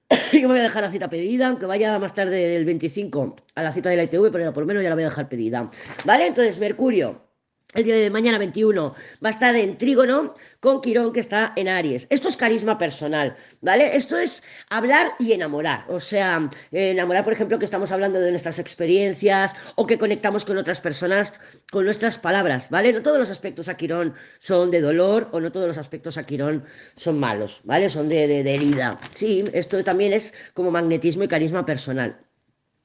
Yo 0.32 0.49
voy 0.49 0.58
a 0.58 0.62
dejar 0.62 0.82
la 0.82 0.90
cita 0.90 1.08
pedida, 1.08 1.49
aunque 1.49 1.67
vaya 1.67 1.99
más 1.99 2.14
tarde 2.14 2.49
del 2.49 2.64
25 2.64 3.37
a 3.55 3.62
la 3.62 3.73
cita 3.73 3.90
de 3.90 3.96
la 3.96 4.05
ITV, 4.05 4.31
pero 4.31 4.52
por 4.52 4.62
lo 4.62 4.67
menos 4.67 4.82
ya 4.82 4.88
la 4.88 4.94
voy 4.94 5.05
a 5.05 5.08
dejar 5.08 5.28
pedida. 5.28 5.70
¿Vale? 6.05 6.26
Entonces, 6.28 6.58
Mercurio 6.58 7.25
el 7.74 7.84
día 7.84 7.96
de 7.96 8.10
mañana 8.10 8.38
21 8.38 8.94
va 9.22 9.28
a 9.28 9.30
estar 9.30 9.54
en 9.56 9.76
trígono 9.76 10.34
con 10.60 10.80
Quirón 10.80 11.12
que 11.12 11.20
está 11.20 11.52
en 11.56 11.68
Aries. 11.68 12.06
Esto 12.10 12.28
es 12.28 12.36
carisma 12.36 12.78
personal, 12.78 13.34
¿vale? 13.60 13.96
Esto 13.96 14.16
es 14.18 14.42
hablar 14.70 15.12
y 15.18 15.32
enamorar. 15.32 15.84
O 15.88 15.98
sea, 16.00 16.48
enamorar, 16.70 17.24
por 17.24 17.32
ejemplo, 17.32 17.58
que 17.58 17.64
estamos 17.64 17.90
hablando 17.90 18.20
de 18.20 18.30
nuestras 18.30 18.58
experiencias 18.58 19.54
o 19.74 19.86
que 19.86 19.98
conectamos 19.98 20.44
con 20.44 20.56
otras 20.58 20.80
personas 20.80 21.34
con 21.70 21.84
nuestras 21.84 22.18
palabras, 22.18 22.70
¿vale? 22.70 22.92
No 22.92 23.02
todos 23.02 23.18
los 23.18 23.30
aspectos 23.30 23.68
a 23.68 23.76
Quirón 23.76 24.14
son 24.38 24.70
de 24.70 24.80
dolor 24.80 25.28
o 25.32 25.40
no 25.40 25.50
todos 25.50 25.66
los 25.66 25.78
aspectos 25.78 26.16
a 26.18 26.25
Quirón 26.25 26.64
son 26.94 27.18
malos, 27.18 27.61
¿vale? 27.64 27.88
Son 27.88 28.08
de, 28.08 28.28
de, 28.28 28.42
de 28.44 28.54
herida. 28.54 28.99
Sí, 29.12 29.44
esto 29.52 29.82
también 29.82 30.12
es 30.12 30.32
como 30.54 30.70
magnetismo 30.70 31.25
y 31.25 31.28
carisma 31.28 31.66
personal. 31.66 32.16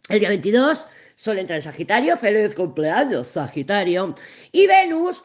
El 0.09 0.19
día 0.19 0.29
22 0.29 0.88
Sol 1.21 1.37
entra 1.37 1.55
en 1.55 1.61
Sagitario, 1.61 2.17
feliz 2.17 2.55
cumpleaños, 2.55 3.27
Sagitario. 3.27 4.15
Y 4.51 4.65
Venus 4.65 5.23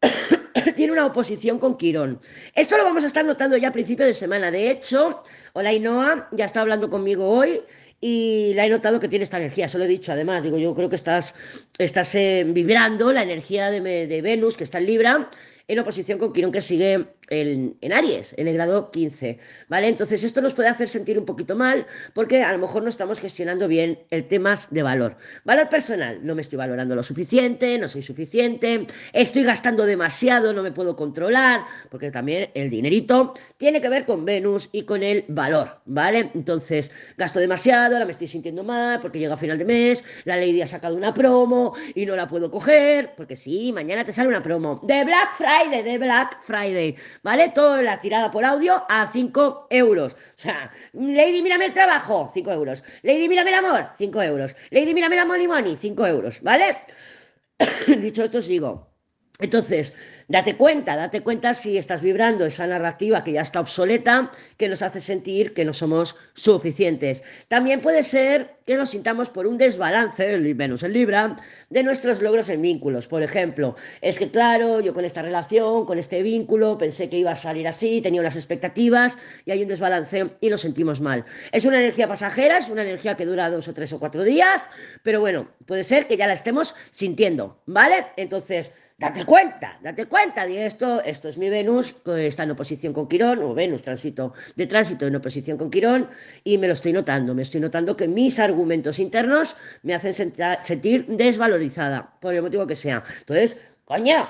tiene 0.76 0.94
una 0.94 1.04
oposición 1.04 1.58
con 1.58 1.76
Quirón. 1.76 2.18
Esto 2.54 2.78
lo 2.78 2.84
vamos 2.84 3.04
a 3.04 3.08
estar 3.08 3.22
notando 3.22 3.58
ya 3.58 3.68
a 3.68 3.72
principio 3.72 4.06
de 4.06 4.14
semana. 4.14 4.50
De 4.50 4.70
hecho, 4.70 5.22
Hola 5.52 5.74
Inoa 5.74 6.26
ya 6.32 6.46
está 6.46 6.62
hablando 6.62 6.88
conmigo 6.88 7.28
hoy 7.28 7.60
y 8.00 8.54
la 8.54 8.64
he 8.64 8.70
notado 8.70 8.98
que 8.98 9.08
tiene 9.08 9.24
esta 9.24 9.36
energía. 9.36 9.68
Se 9.68 9.76
lo 9.76 9.84
he 9.84 9.88
dicho 9.88 10.10
además. 10.10 10.42
Digo, 10.42 10.56
yo 10.56 10.74
creo 10.74 10.88
que 10.88 10.96
estás, 10.96 11.34
estás 11.76 12.14
eh, 12.14 12.46
vibrando 12.48 13.12
la 13.12 13.22
energía 13.22 13.70
de, 13.70 14.06
de 14.06 14.22
Venus, 14.22 14.56
que 14.56 14.64
está 14.64 14.78
en 14.78 14.86
Libra, 14.86 15.28
en 15.68 15.78
oposición 15.80 16.18
con 16.18 16.32
Quirón, 16.32 16.50
que 16.50 16.62
sigue 16.62 17.08
en, 17.30 17.92
Aries, 17.92 18.34
en 18.36 18.48
el 18.48 18.54
grado 18.54 18.90
15, 18.90 19.38
¿vale? 19.68 19.88
Entonces 19.88 20.24
esto 20.24 20.40
nos 20.40 20.54
puede 20.54 20.68
hacer 20.68 20.88
sentir 20.88 21.18
un 21.18 21.24
poquito 21.24 21.56
mal 21.56 21.86
porque 22.12 22.42
a 22.42 22.52
lo 22.52 22.58
mejor 22.58 22.82
no 22.82 22.88
estamos 22.88 23.20
gestionando 23.20 23.68
bien 23.68 24.00
el 24.10 24.26
tema 24.26 24.54
de 24.70 24.82
valor. 24.82 25.16
Valor 25.44 25.68
personal, 25.68 26.18
no 26.22 26.34
me 26.34 26.42
estoy 26.42 26.58
valorando 26.58 26.96
lo 26.96 27.02
suficiente, 27.02 27.78
no 27.78 27.86
soy 27.86 28.02
suficiente, 28.02 28.86
estoy 29.12 29.44
gastando 29.44 29.86
demasiado, 29.86 30.52
no 30.52 30.62
me 30.62 30.72
puedo 30.72 30.96
controlar, 30.96 31.62
porque 31.88 32.10
también 32.10 32.50
el 32.54 32.68
dinerito 32.68 33.34
tiene 33.56 33.80
que 33.80 33.88
ver 33.88 34.04
con 34.06 34.24
Venus 34.24 34.68
y 34.72 34.82
con 34.82 35.02
el 35.02 35.24
valor, 35.28 35.80
¿vale? 35.86 36.30
Entonces, 36.34 36.90
gasto 37.16 37.38
demasiado, 37.38 37.94
ahora 37.94 38.04
me 38.04 38.12
estoy 38.12 38.26
sintiendo 38.26 38.64
mal 38.64 39.00
porque 39.00 39.20
llega 39.20 39.34
a 39.34 39.36
final 39.36 39.58
de 39.58 39.64
mes, 39.64 40.04
la 40.24 40.36
Lady 40.36 40.62
ha 40.62 40.66
sacado 40.66 40.96
una 40.96 41.14
promo 41.14 41.74
y 41.94 42.06
no 42.06 42.16
la 42.16 42.26
puedo 42.26 42.50
coger, 42.50 43.14
porque 43.16 43.36
sí, 43.36 43.72
mañana 43.72 44.04
te 44.04 44.12
sale 44.12 44.28
una 44.28 44.42
promo 44.42 44.80
de 44.82 45.04
Black 45.04 45.34
Friday, 45.34 45.82
de 45.82 45.98
Black 45.98 46.42
Friday, 46.42 46.96
¿vale? 47.22 47.50
Toda 47.50 47.82
la 47.82 48.00
tirada 48.00 48.30
por 48.30 48.44
audio 48.44 48.84
a 48.88 49.06
5 49.06 49.68
euros. 49.70 50.14
O 50.14 50.16
sea, 50.36 50.70
Lady, 50.92 51.42
mírame 51.42 51.66
el 51.66 51.72
trabajo, 51.72 52.30
5 52.32 52.50
euros. 52.52 52.84
Lady, 53.02 53.28
mírame 53.28 53.50
el 53.50 53.56
amor, 53.56 53.88
5 53.96 54.22
euros. 54.22 54.56
Lady, 54.70 54.94
mírame 54.94 55.16
la 55.16 55.24
money 55.24 55.48
money, 55.48 55.76
5 55.76 56.06
euros, 56.06 56.40
¿vale? 56.42 56.78
Dicho 57.86 58.24
esto, 58.24 58.40
sigo. 58.40 58.90
Entonces, 59.40 59.94
date 60.30 60.56
cuenta, 60.56 60.94
date 60.94 61.22
cuenta 61.22 61.54
si 61.54 61.76
estás 61.76 62.02
vibrando 62.02 62.46
esa 62.46 62.64
narrativa 62.64 63.24
que 63.24 63.32
ya 63.32 63.40
está 63.40 63.58
obsoleta, 63.58 64.30
que 64.56 64.68
nos 64.68 64.80
hace 64.80 65.00
sentir 65.00 65.54
que 65.54 65.64
no 65.64 65.72
somos 65.72 66.14
suficientes. 66.34 67.24
También 67.48 67.80
puede 67.80 68.04
ser 68.04 68.54
que 68.64 68.76
nos 68.76 68.90
sintamos 68.90 69.28
por 69.28 69.48
un 69.48 69.58
desbalance, 69.58 70.32
el 70.32 70.46
en 70.46 70.92
Libra, 70.92 71.34
de 71.68 71.82
nuestros 71.82 72.22
logros 72.22 72.48
en 72.48 72.62
vínculos. 72.62 73.08
Por 73.08 73.24
ejemplo, 73.24 73.74
es 74.02 74.20
que 74.20 74.30
claro, 74.30 74.78
yo 74.78 74.94
con 74.94 75.04
esta 75.04 75.20
relación, 75.20 75.84
con 75.84 75.98
este 75.98 76.22
vínculo, 76.22 76.78
pensé 76.78 77.10
que 77.10 77.16
iba 77.16 77.32
a 77.32 77.36
salir 77.36 77.66
así, 77.66 78.00
tenía 78.00 78.20
unas 78.20 78.36
expectativas 78.36 79.18
y 79.46 79.50
hay 79.50 79.62
un 79.62 79.68
desbalance 79.68 80.30
y 80.40 80.48
nos 80.48 80.60
sentimos 80.60 81.00
mal. 81.00 81.24
Es 81.50 81.64
una 81.64 81.80
energía 81.80 82.06
pasajera, 82.06 82.58
es 82.58 82.68
una 82.68 82.82
energía 82.82 83.16
que 83.16 83.26
dura 83.26 83.50
dos 83.50 83.66
o 83.66 83.74
tres 83.74 83.92
o 83.92 83.98
cuatro 83.98 84.22
días, 84.22 84.70
pero 85.02 85.18
bueno, 85.18 85.48
puede 85.66 85.82
ser 85.82 86.06
que 86.06 86.16
ya 86.16 86.28
la 86.28 86.34
estemos 86.34 86.76
sintiendo, 86.92 87.60
¿vale? 87.66 88.06
Entonces, 88.16 88.72
date 88.96 89.24
cuenta, 89.24 89.80
date 89.82 90.06
cuenta 90.06 90.19
de 90.20 90.66
esto, 90.66 91.02
esto 91.02 91.28
es 91.28 91.38
mi 91.38 91.48
Venus, 91.48 91.94
está 92.04 92.42
en 92.42 92.50
oposición 92.50 92.92
con 92.92 93.08
Quirón, 93.08 93.38
o 93.38 93.54
Venus 93.54 93.80
tránsito 93.80 94.34
de 94.54 94.66
tránsito 94.66 95.06
en 95.06 95.16
oposición 95.16 95.56
con 95.56 95.70
Quirón, 95.70 96.10
y 96.44 96.58
me 96.58 96.66
lo 96.66 96.74
estoy 96.74 96.92
notando, 96.92 97.34
me 97.34 97.40
estoy 97.40 97.60
notando 97.60 97.96
que 97.96 98.06
mis 98.06 98.38
argumentos 98.38 98.98
internos 98.98 99.56
me 99.82 99.94
hacen 99.94 100.12
sentir 100.12 101.06
desvalorizada, 101.06 102.18
por 102.20 102.34
el 102.34 102.42
motivo 102.42 102.66
que 102.66 102.76
sea. 102.76 103.02
Entonces, 103.20 103.56
coña, 103.86 104.28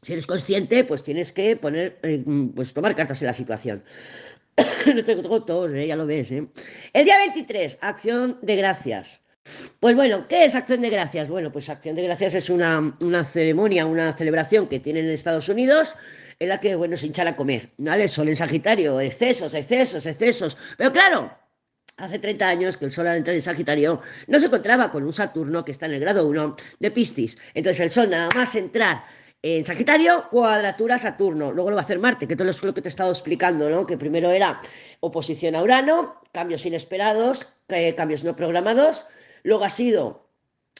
si 0.00 0.14
eres 0.14 0.26
consciente, 0.26 0.82
pues 0.84 1.02
tienes 1.02 1.30
que 1.30 1.56
poner, 1.56 1.98
eh, 2.02 2.24
pues 2.54 2.72
tomar 2.72 2.94
cartas 2.94 3.20
en 3.20 3.26
la 3.26 3.34
situación. 3.34 3.84
no 4.94 5.04
tengo 5.04 5.44
todos, 5.44 5.72
¿eh? 5.74 5.88
ya 5.88 5.96
lo 5.96 6.06
ves. 6.06 6.32
¿eh? 6.32 6.48
El 6.94 7.04
día 7.04 7.18
23, 7.18 7.78
acción 7.82 8.38
de 8.40 8.56
gracias. 8.56 9.22
Pues 9.80 9.96
bueno, 9.96 10.28
¿qué 10.28 10.44
es 10.44 10.54
Acción 10.54 10.82
de 10.82 10.90
Gracias? 10.90 11.28
Bueno, 11.28 11.50
pues 11.50 11.68
Acción 11.68 11.96
de 11.96 12.02
Gracias 12.02 12.34
es 12.34 12.48
una, 12.50 12.96
ceremonia, 13.24 13.86
una 13.86 14.12
celebración 14.12 14.68
que 14.68 14.78
tienen 14.78 15.06
en 15.06 15.10
Estados 15.10 15.48
Unidos 15.48 15.96
en 16.38 16.48
la 16.48 16.60
que, 16.60 16.76
bueno, 16.76 16.96
se 16.96 17.06
hinchan 17.06 17.28
a 17.28 17.36
comer, 17.36 17.70
¿vale? 17.78 18.06
Sol 18.06 18.28
en 18.28 18.36
Sagitario, 18.36 19.00
excesos, 19.00 19.54
excesos, 19.54 20.06
excesos. 20.06 20.56
Pero 20.78 20.92
claro, 20.92 21.36
hace 21.96 22.20
30 22.20 22.48
años 22.48 22.76
que 22.76 22.84
el 22.84 22.92
Sol 22.92 23.08
al 23.08 23.16
entrar 23.16 23.34
en 23.34 23.42
Sagitario 23.42 24.00
no 24.28 24.38
se 24.38 24.46
encontraba 24.46 24.90
con 24.90 25.02
un 25.02 25.12
Saturno 25.12 25.64
que 25.64 25.72
está 25.72 25.86
en 25.86 25.94
el 25.94 26.00
grado 26.00 26.28
1 26.28 26.56
de 26.78 26.90
Piscis. 26.92 27.36
Entonces 27.54 27.80
el 27.80 27.90
Sol 27.90 28.10
nada 28.10 28.28
más 28.34 28.54
entrar 28.54 29.04
en 29.42 29.64
Sagitario, 29.64 30.28
cuadratura 30.30 30.98
Saturno. 30.98 31.50
Luego 31.50 31.70
lo 31.70 31.76
va 31.76 31.82
a 31.82 31.84
hacer 31.84 31.98
Marte, 31.98 32.28
que 32.28 32.36
todo 32.36 32.48
es 32.48 32.62
lo 32.62 32.72
que 32.72 32.80
te 32.80 32.86
he 32.86 32.90
estado 32.90 33.10
explicando, 33.10 33.68
¿no? 33.68 33.84
Que 33.84 33.98
primero 33.98 34.30
era 34.30 34.60
oposición 35.00 35.56
a 35.56 35.62
Urano, 35.62 36.20
cambios 36.32 36.64
inesperados, 36.64 37.48
eh, 37.68 37.96
cambios 37.96 38.22
no 38.22 38.36
programados, 38.36 39.06
Luego 39.42 39.64
ha 39.64 39.70
sido 39.70 40.22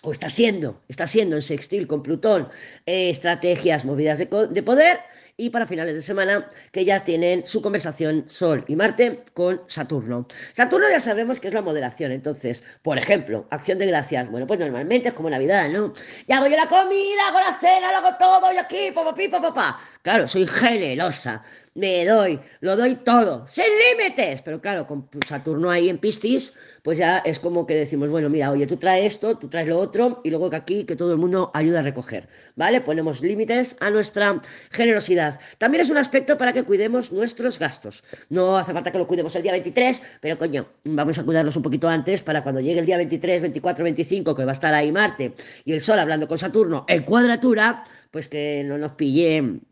o 0.02 0.10
está 0.10 0.28
siendo, 0.28 0.82
está 0.88 1.06
siendo 1.06 1.36
en 1.36 1.42
sextil 1.42 1.86
con 1.86 2.02
Plutón, 2.02 2.48
eh, 2.86 3.10
estrategias 3.10 3.84
movidas 3.84 4.18
de, 4.18 4.26
de, 4.26 4.62
poder 4.62 4.98
y 5.36 5.50
para 5.50 5.66
finales 5.66 5.94
de 5.94 6.02
semana 6.02 6.48
que 6.72 6.84
ya 6.84 7.04
tienen 7.04 7.46
su 7.46 7.62
conversación 7.62 8.24
Sol 8.28 8.64
y 8.66 8.74
Marte 8.74 9.24
con 9.32 9.62
Saturno. 9.68 10.26
Saturno 10.52 10.90
ya 10.90 10.98
sabemos 10.98 11.38
que 11.38 11.48
es 11.48 11.54
la 11.54 11.62
moderación, 11.62 12.10
entonces, 12.10 12.64
por 12.82 12.98
ejemplo, 12.98 13.46
acción 13.50 13.78
de 13.78 13.86
gracias, 13.86 14.28
bueno, 14.28 14.46
pues 14.46 14.58
normalmente 14.58 15.08
es 15.08 15.14
como 15.14 15.30
Navidad, 15.30 15.68
¿no? 15.68 15.92
Y 16.26 16.32
hago 16.32 16.48
yo 16.48 16.56
la 16.56 16.66
comida, 16.66 17.28
hago 17.28 17.38
la 17.38 17.58
cena, 17.60 17.92
lo 17.92 17.98
hago 17.98 18.16
todo, 18.18 18.52
y 18.52 18.56
aquí, 18.56 18.90
papá, 18.92 19.14
papá, 19.14 19.40
papá. 19.40 19.80
Claro, 20.02 20.26
soy 20.26 20.48
generosa, 20.48 21.42
me 21.74 22.04
doy, 22.04 22.38
lo 22.60 22.76
doy 22.76 22.96
todo, 22.96 23.46
sin 23.46 23.64
límites. 23.64 24.42
Pero 24.42 24.60
claro, 24.60 24.86
con 24.86 25.08
Saturno 25.26 25.70
ahí 25.70 25.88
en 25.88 25.98
Piscis, 25.98 26.54
pues 26.82 26.98
ya 26.98 27.18
es 27.18 27.38
como 27.38 27.66
que 27.66 27.74
decimos, 27.74 28.10
bueno, 28.10 28.28
mira, 28.28 28.50
oye, 28.50 28.66
tú 28.66 28.76
traes 28.76 29.14
esto, 29.14 29.38
tú 29.38 29.48
traes 29.48 29.68
lo 29.68 29.78
otro, 29.78 30.20
y 30.24 30.30
luego 30.30 30.50
que 30.50 30.56
aquí 30.56 30.84
que 30.84 30.96
todo 30.96 31.12
el 31.12 31.18
mundo 31.18 31.50
ayuda 31.54 31.80
a 31.80 31.82
recoger, 31.82 32.28
¿vale? 32.56 32.80
Ponemos 32.80 33.20
límites 33.20 33.76
a 33.80 33.90
nuestra 33.90 34.40
generosidad. 34.70 35.40
También 35.58 35.82
es 35.82 35.90
un 35.90 35.96
aspecto 35.96 36.36
para 36.36 36.52
que 36.52 36.62
cuidemos 36.64 37.12
nuestros 37.12 37.58
gastos. 37.58 38.04
No 38.28 38.58
hace 38.58 38.72
falta 38.72 38.92
que 38.92 38.98
lo 38.98 39.06
cuidemos 39.06 39.34
el 39.36 39.42
día 39.42 39.52
23, 39.52 40.02
pero 40.20 40.38
coño, 40.38 40.66
vamos 40.84 41.18
a 41.18 41.24
cuidarlos 41.24 41.56
un 41.56 41.62
poquito 41.62 41.88
antes 41.88 42.22
para 42.22 42.42
cuando 42.42 42.60
llegue 42.60 42.80
el 42.80 42.86
día 42.86 42.96
23, 42.96 43.42
24, 43.42 43.84
25, 43.84 44.34
que 44.34 44.44
va 44.44 44.50
a 44.50 44.52
estar 44.52 44.74
ahí 44.74 44.92
Marte 44.92 45.34
y 45.64 45.72
el 45.72 45.80
Sol 45.80 45.98
hablando 45.98 46.28
con 46.28 46.38
Saturno 46.38 46.84
en 46.88 47.02
cuadratura, 47.02 47.84
pues 48.10 48.28
que 48.28 48.62
no 48.64 48.78
nos 48.78 48.92
pillen 48.92 49.62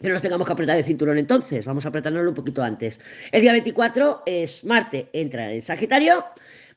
que 0.00 0.08
no 0.08 0.14
nos 0.14 0.22
tengamos 0.22 0.46
que 0.46 0.52
apretar 0.52 0.76
el 0.76 0.84
cinturón 0.84 1.18
entonces, 1.18 1.64
vamos 1.64 1.86
a 1.86 1.88
apretárnoslo 1.88 2.30
un 2.30 2.34
poquito 2.34 2.62
antes. 2.62 3.00
El 3.30 3.42
día 3.42 3.52
24 3.52 4.22
es 4.26 4.64
Marte, 4.64 5.08
entra 5.12 5.52
en 5.52 5.62
Sagitario, 5.62 6.24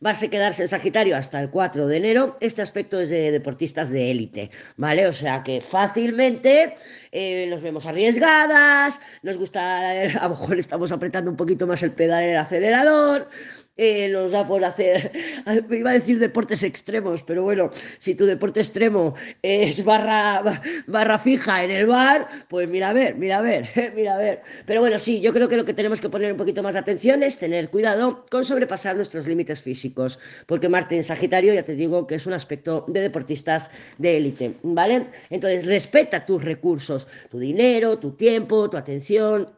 va 0.06 0.12
a 0.12 0.30
quedarse 0.30 0.64
en 0.64 0.70
Sagitario 0.70 1.18
hasta 1.18 1.42
el 1.42 1.50
4 1.50 1.88
de 1.88 1.98
enero. 1.98 2.36
Este 2.40 2.62
aspecto 2.62 3.00
es 3.00 3.10
de 3.10 3.32
deportistas 3.32 3.90
de 3.90 4.12
élite, 4.12 4.52
¿vale? 4.78 5.08
O 5.08 5.14
sea 5.14 5.44
que 5.44 5.62
fácilmente 5.62 6.76
eh, 7.12 7.48
nos 7.50 7.62
vemos 7.62 7.86
arriesgadas, 7.86 9.00
nos 9.24 9.38
gusta, 9.38 9.90
a 10.20 10.24
lo 10.24 10.30
mejor 10.30 10.58
estamos 10.58 10.92
apretando 10.92 11.32
un 11.32 11.38
poquito 11.38 11.66
más 11.66 11.82
el 11.84 11.92
pedal 11.92 12.24
en 12.24 12.30
el 12.32 12.38
acelerador, 12.38 13.28
eh, 13.78 14.10
nos 14.10 14.32
da 14.32 14.48
por 14.48 14.64
hacer, 14.64 15.12
iba 15.72 15.92
a 15.92 15.94
decir 15.94 16.20
deportes 16.20 16.64
extremos, 16.64 17.24
pero 17.24 17.44
bueno, 17.44 17.70
si 18.00 18.16
tu 18.16 18.26
deporte 18.26 18.60
extremo 18.60 19.14
es 19.42 19.84
barra, 19.84 20.62
barra 20.88 21.20
fija 21.20 21.64
en 21.64 21.72
el 21.72 21.86
bar, 21.86 22.28
pues 22.50 22.68
mira 22.68 22.90
a 22.90 22.94
ver, 22.94 23.16
mira 23.16 23.38
a 23.38 23.42
ver, 23.42 23.70
mira 23.96 24.16
a 24.16 24.18
ver. 24.18 24.42
Pero 24.66 24.82
bueno, 24.82 25.00
sí, 25.00 25.22
yo 25.22 25.34
creo 25.34 25.48
que 25.48 25.58
lo 25.58 25.66
que 25.66 25.74
tenemos 25.74 26.02
que 26.02 26.10
poner 26.10 26.32
un 26.32 26.38
poquito 26.38 26.64
más 26.64 26.74
de 26.74 26.80
atención 26.80 27.24
es 27.24 27.38
tener 27.38 27.70
cuidado 27.70 28.26
con 28.30 28.44
sobrepasar 28.44 28.96
nuestros 28.96 29.28
límites 29.28 29.62
físicos, 29.62 30.20
porque 30.46 30.70
Marte 30.70 30.96
en 30.96 31.04
Sagitario, 31.04 31.54
ya 31.54 31.64
te 31.64 31.76
digo 31.76 32.08
que 32.08 32.16
es 32.16 32.26
un 32.26 32.34
aspecto 32.34 32.86
de 32.88 33.02
deportistas 33.02 33.70
de 33.98 34.18
élite, 34.18 34.56
¿vale? 34.64 35.08
Entonces, 35.30 35.66
respeta 35.66 36.26
tus 36.26 36.44
recursos, 36.44 37.08
tu 37.30 37.40
dinero, 37.40 38.00
tu 38.00 38.12
tiempo, 38.12 38.70
tu 38.70 38.78
atención, 38.78 39.57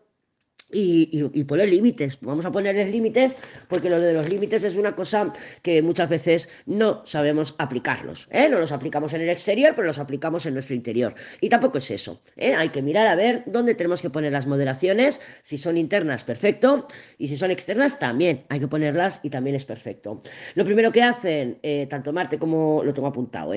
y, 0.71 1.43
poner 1.45 1.69
límites. 1.69 2.17
Vamos 2.21 2.45
a 2.45 2.51
ponerles 2.51 2.91
límites 2.91 3.35
porque 3.67 3.89
lo 3.89 3.99
de 3.99 4.13
los 4.13 4.29
límites 4.29 4.63
es 4.63 4.75
una 4.75 4.95
cosa 4.95 5.33
que 5.61 5.81
muchas 5.81 6.09
veces 6.09 6.49
no 6.65 7.01
sabemos 7.05 7.55
aplicarlos. 7.57 8.27
¿eh? 8.31 8.49
No 8.49 8.59
los 8.59 8.71
aplicamos 8.71 9.13
en 9.13 9.21
el 9.21 9.29
exterior, 9.29 9.73
pero 9.75 9.88
los 9.88 9.99
aplicamos 9.99 10.45
en 10.45 10.53
nuestro 10.53 10.75
interior. 10.75 11.15
Y 11.41 11.49
tampoco 11.49 11.79
es 11.79 11.89
eso. 11.91 12.21
¿eh? 12.38 12.53
Hay 12.53 12.69
que 12.69 12.81
mirar 12.81 13.07
a 13.07 13.15
ver 13.15 13.43
dónde 13.47 13.75
tenemos 13.75 14.01
que 14.01 14.09
poner 14.09 14.31
las 14.31 14.45
moderaciones. 14.45 15.21
Si 15.41 15.57
son 15.57 15.77
internas, 15.77 16.23
perfecto. 16.23 16.88
Y 17.17 17.27
si 17.27 17.38
son 17.38 17.51
externas, 17.51 17.97
también 17.97 18.45
hay 18.49 18.59
que 18.59 18.67
ponerlas 18.67 19.19
y 19.23 19.29
también 19.29 19.55
es 19.55 19.65
perfecto. 19.65 20.21
Lo 20.55 20.65
primero 20.65 20.91
que 20.91 21.01
hacen, 21.01 21.57
eh, 21.63 21.88
tanto 21.89 22.13
Marte 22.13 22.38
como... 22.38 22.83
Lo 22.83 22.93
tengo 22.93 23.07
apuntado, 23.07 23.51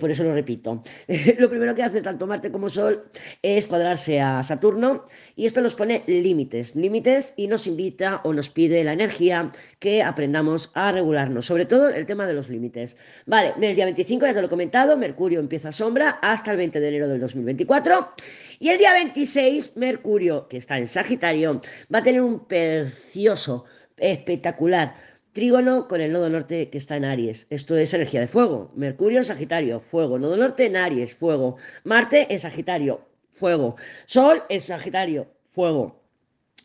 por 0.00 0.10
eso 0.10 0.24
lo 0.24 0.34
repito. 0.34 0.82
lo 1.38 1.48
primero 1.48 1.74
que 1.74 1.82
hace 1.82 2.02
tanto 2.02 2.26
Marte 2.26 2.50
como 2.50 2.68
Sol 2.68 3.04
es 3.40 3.66
cuadrarse 3.66 4.20
a 4.20 4.42
Saturno 4.42 5.04
y 5.36 5.46
esto 5.46 5.60
nos 5.60 5.74
pone 5.74 6.02
límites 6.06 6.31
límites, 6.32 6.74
límites 6.74 7.34
y 7.36 7.46
nos 7.46 7.66
invita 7.66 8.22
o 8.24 8.32
nos 8.32 8.48
pide 8.48 8.82
la 8.84 8.94
energía 8.94 9.52
que 9.80 10.02
aprendamos 10.02 10.70
a 10.72 10.90
regularnos, 10.90 11.44
sobre 11.44 11.66
todo 11.66 11.90
el 11.90 12.06
tema 12.06 12.26
de 12.26 12.32
los 12.32 12.48
límites. 12.48 12.96
Vale, 13.26 13.52
el 13.60 13.76
día 13.76 13.84
25 13.84 14.24
ya 14.24 14.32
te 14.32 14.40
lo 14.40 14.46
he 14.46 14.50
comentado, 14.50 14.96
Mercurio 14.96 15.40
empieza 15.40 15.70
sombra 15.72 16.18
hasta 16.22 16.52
el 16.52 16.56
20 16.56 16.80
de 16.80 16.88
enero 16.88 17.08
del 17.08 17.20
2024 17.20 18.14
y 18.60 18.70
el 18.70 18.78
día 18.78 18.94
26 18.94 19.76
Mercurio, 19.76 20.48
que 20.48 20.56
está 20.56 20.78
en 20.78 20.86
Sagitario, 20.86 21.60
va 21.94 21.98
a 21.98 22.02
tener 22.02 22.22
un 22.22 22.46
precioso, 22.46 23.66
espectacular 23.98 24.94
Trígono 25.34 25.88
con 25.88 26.00
el 26.02 26.12
nodo 26.12 26.28
norte 26.28 26.68
que 26.68 26.76
está 26.76 26.96
en 26.96 27.06
Aries. 27.06 27.46
Esto 27.48 27.76
es 27.76 27.94
energía 27.94 28.20
de 28.20 28.26
fuego. 28.26 28.70
Mercurio 28.74 29.24
Sagitario, 29.24 29.80
fuego. 29.80 30.18
Nodo 30.18 30.36
norte 30.36 30.66
en 30.66 30.76
Aries, 30.76 31.14
fuego. 31.14 31.56
Marte 31.84 32.26
en 32.30 32.38
Sagitario, 32.38 33.06
fuego. 33.30 33.76
Sol 34.04 34.42
en 34.50 34.60
Sagitario, 34.60 35.32
fuego. 35.48 36.01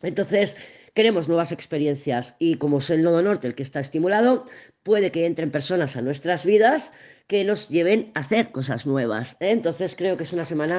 Entonces, 0.02 0.56
queremos 0.94 1.28
nuevas 1.28 1.52
experiencias 1.52 2.36
y 2.38 2.56
como 2.56 2.78
es 2.78 2.90
el 2.90 3.02
nodo 3.02 3.22
norte 3.22 3.46
el 3.46 3.54
que 3.54 3.62
está 3.62 3.80
estimulado, 3.80 4.46
puede 4.82 5.10
que 5.10 5.26
entren 5.26 5.50
personas 5.50 5.96
a 5.96 6.02
nuestras 6.02 6.44
vidas 6.44 6.92
que 7.26 7.44
nos 7.44 7.68
lleven 7.68 8.10
a 8.14 8.20
hacer 8.20 8.50
cosas 8.50 8.86
nuevas. 8.86 9.36
¿eh? 9.40 9.50
Entonces, 9.50 9.94
creo 9.96 10.16
que 10.16 10.24
es 10.24 10.32
una 10.32 10.44
semana 10.44 10.78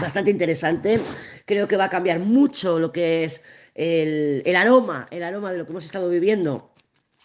bastante 0.00 0.30
interesante. 0.30 1.00
Creo 1.46 1.68
que 1.68 1.76
va 1.76 1.84
a 1.84 1.88
cambiar 1.90 2.18
mucho 2.18 2.78
lo 2.78 2.92
que 2.92 3.24
es 3.24 3.42
el, 3.74 4.42
aroma, 4.56 5.06
el 5.10 5.22
aroma 5.22 5.52
de 5.52 5.58
lo 5.58 5.64
que 5.64 5.72
hemos 5.72 5.84
estado 5.84 6.08
viviendo 6.08 6.72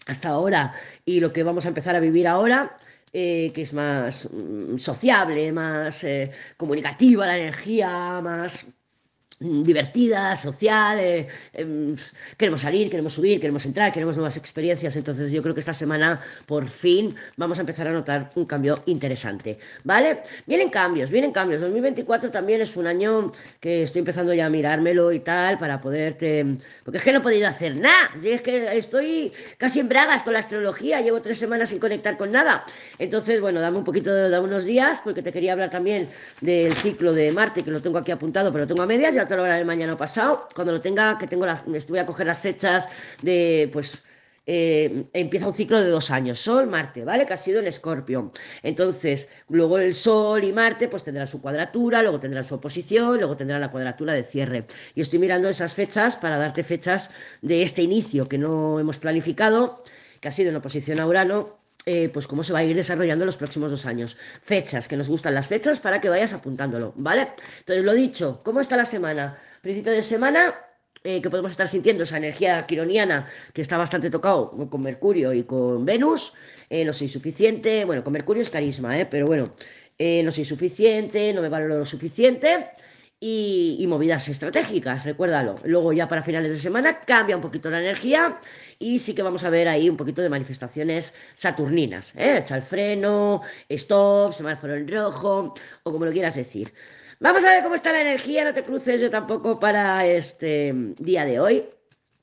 hasta 0.06 0.28
ahora 0.28 0.72
y 1.04 1.20
lo 1.20 1.32
que 1.32 1.42
vamos 1.42 1.64
a 1.64 1.68
empezar 1.68 1.96
a 1.96 2.00
vivir 2.00 2.26
ahora. 2.28 2.78
Eh, 3.12 3.52
que 3.54 3.62
es 3.62 3.72
más 3.72 4.28
mm, 4.30 4.76
sociable, 4.76 5.50
más 5.50 6.04
eh, 6.04 6.30
comunicativa 6.58 7.24
la 7.24 7.38
energía, 7.38 8.20
más 8.20 8.66
divertida, 9.38 10.34
social, 10.34 10.98
em, 11.52 11.94
queremos 12.38 12.62
salir, 12.62 12.88
queremos 12.88 13.12
subir, 13.12 13.38
queremos 13.38 13.66
entrar, 13.66 13.92
queremos 13.92 14.16
nuevas 14.16 14.36
experiencias, 14.38 14.96
entonces 14.96 15.30
yo 15.30 15.42
creo 15.42 15.52
que 15.52 15.60
esta 15.60 15.74
semana 15.74 16.20
por 16.46 16.68
fin 16.68 17.14
vamos 17.36 17.58
a 17.58 17.60
empezar 17.60 17.86
a 17.86 17.92
notar 17.92 18.30
un 18.34 18.46
cambio 18.46 18.82
interesante, 18.86 19.58
¿vale? 19.84 20.22
Vienen 20.46 20.70
cambios, 20.70 21.10
vienen 21.10 21.32
cambios, 21.32 21.60
2024 21.60 22.30
también 22.30 22.62
es 22.62 22.76
un 22.76 22.86
año 22.86 23.30
que 23.60 23.82
estoy 23.82 23.98
empezando 23.98 24.32
ya 24.32 24.46
a 24.46 24.48
mirármelo 24.48 25.12
y 25.12 25.20
tal 25.20 25.58
para 25.58 25.82
poderte, 25.82 26.56
porque 26.82 26.98
es 26.98 27.04
que 27.04 27.12
no 27.12 27.18
he 27.18 27.22
podido 27.22 27.46
hacer 27.46 27.76
nada, 27.76 28.12
es 28.22 28.40
que 28.40 28.74
estoy 28.76 29.32
casi 29.58 29.80
en 29.80 29.88
bragas 29.88 30.22
con 30.22 30.32
la 30.32 30.38
astrología, 30.38 31.02
llevo 31.02 31.20
tres 31.20 31.38
semanas 31.38 31.68
sin 31.68 31.78
conectar 31.78 32.16
con 32.16 32.32
nada, 32.32 32.64
entonces 32.98 33.40
bueno, 33.42 33.60
dame 33.60 33.76
un 33.76 33.84
poquito, 33.84 34.14
de 34.14 34.38
unos 34.38 34.64
días, 34.64 35.00
porque 35.04 35.22
te 35.22 35.32
quería 35.32 35.52
hablar 35.52 35.70
también 35.70 36.08
del 36.40 36.72
ciclo 36.74 37.12
de 37.12 37.32
Marte, 37.32 37.62
que 37.62 37.70
lo 37.70 37.82
tengo 37.82 37.98
aquí 37.98 38.12
apuntado, 38.12 38.50
pero 38.50 38.64
lo 38.64 38.68
tengo 38.68 38.82
a 38.82 38.86
medias, 38.86 39.14
ya 39.14 39.25
te 39.26 39.36
lo 39.36 39.42
hablaré 39.42 39.64
mañana 39.64 39.96
pasado, 39.96 40.48
cuando 40.54 40.72
lo 40.72 40.80
tenga, 40.80 41.18
que 41.18 41.26
tengo 41.26 41.46
las, 41.46 41.64
voy 41.64 41.98
a 41.98 42.06
coger 42.06 42.26
las 42.26 42.40
fechas 42.40 42.88
de, 43.22 43.68
pues, 43.72 44.02
eh, 44.48 45.06
empieza 45.12 45.48
un 45.48 45.54
ciclo 45.54 45.80
de 45.80 45.90
dos 45.90 46.10
años, 46.12 46.38
Sol, 46.38 46.68
Marte, 46.68 47.04
¿vale? 47.04 47.26
Que 47.26 47.34
ha 47.34 47.36
sido 47.36 47.58
en 47.58 47.66
Escorpio. 47.66 48.30
Entonces, 48.62 49.28
luego 49.48 49.78
el 49.78 49.94
Sol 49.94 50.44
y 50.44 50.52
Marte, 50.52 50.88
pues 50.88 51.02
tendrán 51.02 51.26
su 51.26 51.40
cuadratura, 51.40 52.00
luego 52.02 52.20
tendrán 52.20 52.44
su 52.44 52.54
oposición, 52.54 53.18
luego 53.18 53.36
tendrán 53.36 53.60
la 53.60 53.72
cuadratura 53.72 54.12
de 54.12 54.22
cierre. 54.22 54.66
Y 54.94 55.00
estoy 55.00 55.18
mirando 55.18 55.48
esas 55.48 55.74
fechas 55.74 56.16
para 56.16 56.36
darte 56.36 56.62
fechas 56.62 57.10
de 57.42 57.62
este 57.62 57.82
inicio 57.82 58.28
que 58.28 58.38
no 58.38 58.78
hemos 58.78 58.98
planificado, 58.98 59.82
que 60.20 60.28
ha 60.28 60.32
sido 60.32 60.50
en 60.50 60.56
oposición 60.56 61.00
a 61.00 61.06
Urano, 61.06 61.58
eh, 61.88 62.10
pues 62.12 62.26
cómo 62.26 62.42
se 62.42 62.52
va 62.52 62.58
a 62.58 62.64
ir 62.64 62.74
desarrollando 62.74 63.22
en 63.22 63.26
los 63.26 63.36
próximos 63.36 63.70
dos 63.70 63.86
años. 63.86 64.16
Fechas, 64.42 64.88
que 64.88 64.96
nos 64.96 65.08
gustan 65.08 65.34
las 65.34 65.46
fechas 65.46 65.78
para 65.78 66.00
que 66.00 66.08
vayas 66.08 66.32
apuntándolo, 66.32 66.92
¿vale? 66.96 67.28
Entonces, 67.60 67.84
lo 67.84 67.94
dicho, 67.94 68.40
¿cómo 68.44 68.60
está 68.60 68.76
la 68.76 68.84
semana? 68.84 69.38
Principio 69.62 69.92
de 69.92 70.02
semana, 70.02 70.54
eh, 71.04 71.22
que 71.22 71.30
podemos 71.30 71.52
estar 71.52 71.68
sintiendo 71.68 72.02
esa 72.02 72.16
energía 72.16 72.66
quironiana 72.66 73.26
que 73.52 73.62
está 73.62 73.78
bastante 73.78 74.10
tocado 74.10 74.50
con 74.68 74.82
Mercurio 74.82 75.32
y 75.32 75.44
con 75.44 75.84
Venus. 75.84 76.32
Eh, 76.68 76.84
no 76.84 76.92
soy 76.92 77.06
suficiente, 77.06 77.84
bueno, 77.84 78.02
con 78.02 78.12
Mercurio 78.12 78.42
es 78.42 78.50
carisma, 78.50 78.98
¿eh? 78.98 79.06
pero 79.06 79.26
bueno, 79.26 79.54
no 79.98 80.32
soy 80.32 80.44
suficiente, 80.44 81.32
no 81.32 81.40
me 81.40 81.48
valoro 81.48 81.78
lo 81.78 81.84
suficiente 81.84 82.70
y, 83.20 83.84
movidas 83.88 84.28
estratégicas, 84.28 85.04
recuérdalo. 85.04 85.56
Luego 85.64 85.92
ya 85.92 86.06
para 86.08 86.22
finales 86.22 86.52
de 86.52 86.58
semana 86.58 87.00
cambia 87.00 87.36
un 87.36 87.42
poquito 87.42 87.70
la 87.70 87.80
energía 87.80 88.38
y 88.78 88.98
sí 88.98 89.14
que 89.14 89.22
vamos 89.22 89.44
a 89.44 89.50
ver 89.50 89.68
ahí 89.68 89.88
un 89.88 89.96
poquito 89.96 90.22
de 90.22 90.28
manifestaciones 90.28 91.14
saturninas, 91.34 92.14
¿eh? 92.16 92.38
echa 92.38 92.56
el 92.56 92.62
freno, 92.62 93.42
stop, 93.68 94.32
semáforo 94.32 94.74
en 94.74 94.88
rojo 94.88 95.54
o 95.82 95.92
como 95.92 96.04
lo 96.04 96.12
quieras 96.12 96.34
decir. 96.34 96.72
Vamos 97.18 97.44
a 97.46 97.50
ver 97.50 97.62
cómo 97.62 97.74
está 97.74 97.92
la 97.92 98.02
energía, 98.02 98.44
no 98.44 98.52
te 98.52 98.62
cruces 98.62 99.00
yo 99.00 99.10
tampoco 99.10 99.58
para 99.58 100.06
este 100.06 100.74
día 100.98 101.24
de 101.24 101.40
hoy. 101.40 101.64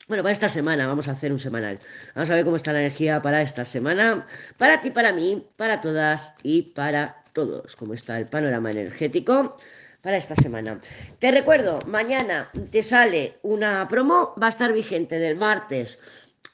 Bueno, 0.07 0.21
para 0.21 0.33
esta 0.33 0.49
semana, 0.49 0.85
vamos 0.85 1.07
a 1.07 1.11
hacer 1.11 1.31
un 1.31 1.39
semanal. 1.39 1.79
Vamos 2.13 2.29
a 2.29 2.35
ver 2.35 2.43
cómo 2.43 2.57
está 2.57 2.73
la 2.73 2.79
energía 2.79 3.21
para 3.21 3.41
esta 3.41 3.65
semana, 3.65 4.27
para 4.57 4.81
ti, 4.81 4.91
para 4.91 5.13
mí, 5.13 5.47
para 5.55 5.81
todas 5.81 6.35
y 6.43 6.61
para 6.61 7.23
todos. 7.33 7.75
Cómo 7.75 7.93
está 7.95 8.19
el 8.19 8.27
panorama 8.27 8.69
energético 8.69 9.57
para 10.03 10.17
esta 10.17 10.35
semana. 10.35 10.79
Te 11.17 11.31
recuerdo, 11.31 11.79
mañana 11.87 12.51
te 12.71 12.83
sale 12.83 13.37
una 13.41 13.87
promo, 13.87 14.35
va 14.39 14.47
a 14.47 14.49
estar 14.49 14.73
vigente 14.73 15.17
del 15.17 15.37
martes 15.37 15.97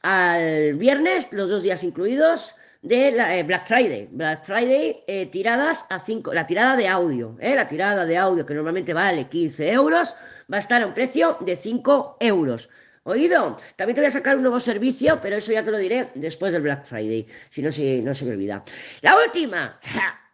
al 0.03 0.75
viernes, 0.75 1.29
los 1.32 1.50
dos 1.50 1.63
días 1.63 1.84
incluidos, 1.84 2.56
de 2.84 3.12
la, 3.12 3.36
eh, 3.36 3.44
Black 3.44 3.68
Friday. 3.68 4.08
Black 4.12 4.46
Friday, 4.46 5.03
eh, 5.08 5.25
tiradas 5.25 5.86
a 5.89 5.98
5, 5.98 6.32
la 6.32 6.46
tirada 6.46 6.75
de 6.77 6.88
audio, 6.88 7.36
eh, 7.41 7.56
la 7.56 7.68
tirada 7.68 8.06
de 8.06 8.18
audio 8.18 8.46
que 8.46 8.53
normalmente 8.53 8.94
vale 8.94 9.27
15 9.27 9.72
euros, 9.72 10.15
va 10.51 10.58
a 10.58 10.60
estar 10.60 10.84
a 10.84 10.86
un 10.86 10.94
precio 10.94 11.36
de 11.41 11.56
5 11.56 12.18
euros. 12.20 12.70
¿Oído? 13.03 13.56
También 13.75 13.96
te 13.96 14.01
voy 14.01 14.10
a 14.10 14.12
sacar 14.12 14.36
un 14.36 14.44
nuevo 14.44 14.60
servicio, 14.60 15.20
pero 15.20 15.38
eso 15.38 15.51
ya 15.51 15.63
te 15.63 15.72
lo 15.72 15.79
diré 15.79 16.12
después 16.13 16.53
del 16.53 16.62
Black 16.62 16.86
Friday, 16.86 17.25
si 17.50 17.63
no, 17.63 17.70
no 18.03 18.13
se 18.13 18.25
me 18.25 18.32
olvida. 18.32 18.63
La 19.01 19.18
última, 19.18 19.79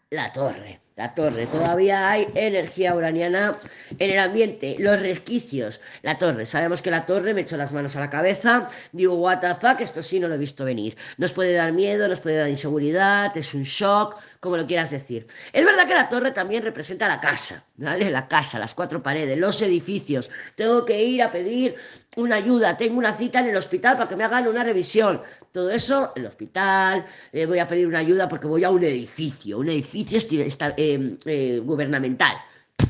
la 0.10 0.32
torre 0.34 0.85
la 0.96 1.14
torre. 1.14 1.46
Todavía 1.48 2.10
hay 2.10 2.28
energía 2.36 2.96
uraniana 2.96 3.58
en 4.00 4.12
el 4.12 4.20
ambiente. 4.20 4.78
Los 4.80 5.00
resquicios. 5.00 5.82
La 6.04 6.18
torre. 6.18 6.46
Sabemos 6.46 6.82
que 6.82 6.90
la 6.90 7.06
torre 7.06 7.34
me 7.34 7.42
echó 7.42 7.58
las 7.58 7.74
manos 7.74 7.96
a 7.96 8.00
la 8.00 8.10
cabeza. 8.10 8.68
Digo, 8.94 9.16
what 9.16 9.40
the 9.40 9.56
fuck, 9.56 9.82
esto 9.82 10.02
sí 10.02 10.20
no 10.20 10.28
lo 10.28 10.36
he 10.36 10.38
visto 10.38 10.64
venir. 10.64 10.96
Nos 11.18 11.34
puede 11.34 11.54
dar 11.54 11.74
miedo, 11.74 12.08
nos 12.08 12.22
puede 12.22 12.38
dar 12.38 12.50
inseguridad, 12.50 13.36
es 13.36 13.54
un 13.54 13.64
shock, 13.64 14.18
como 14.40 14.56
lo 14.56 14.66
quieras 14.66 14.92
decir. 14.92 15.28
Es 15.52 15.66
verdad 15.66 15.86
que 15.86 15.94
la 15.94 16.08
torre 16.08 16.32
también 16.32 16.64
representa 16.64 17.08
la 17.10 17.20
casa, 17.20 17.66
¿vale? 17.76 18.10
La 18.10 18.28
casa, 18.28 18.58
las 18.58 18.74
cuatro 18.74 19.04
paredes, 19.04 19.38
los 19.38 19.62
edificios. 19.62 20.30
Tengo 20.56 20.86
que 20.86 21.04
ir 21.04 21.22
a 21.22 21.32
pedir 21.32 21.76
una 22.16 22.36
ayuda, 22.36 22.78
tengo 22.78 22.98
una 22.98 23.14
cita 23.14 23.40
en 23.40 23.48
el 23.48 23.56
hospital 23.56 23.98
para 23.98 24.08
que 24.10 24.16
me 24.16 24.24
hagan 24.24 24.48
una 24.48 24.64
revisión. 24.64 25.22
Todo 25.52 25.70
eso, 25.70 26.12
el 26.16 26.26
hospital, 26.26 27.06
eh, 27.32 27.46
voy 27.46 27.60
a 27.60 27.68
pedir 27.68 27.88
una 27.88 28.00
ayuda 28.00 28.28
porque 28.28 28.48
voy 28.48 28.64
a 28.64 28.70
un 28.70 28.84
edificio, 28.84 29.60
un 29.60 29.70
edificio 29.70 30.20
eh, 30.78 31.18
eh, 31.26 31.62
gubernamental. 31.64 32.36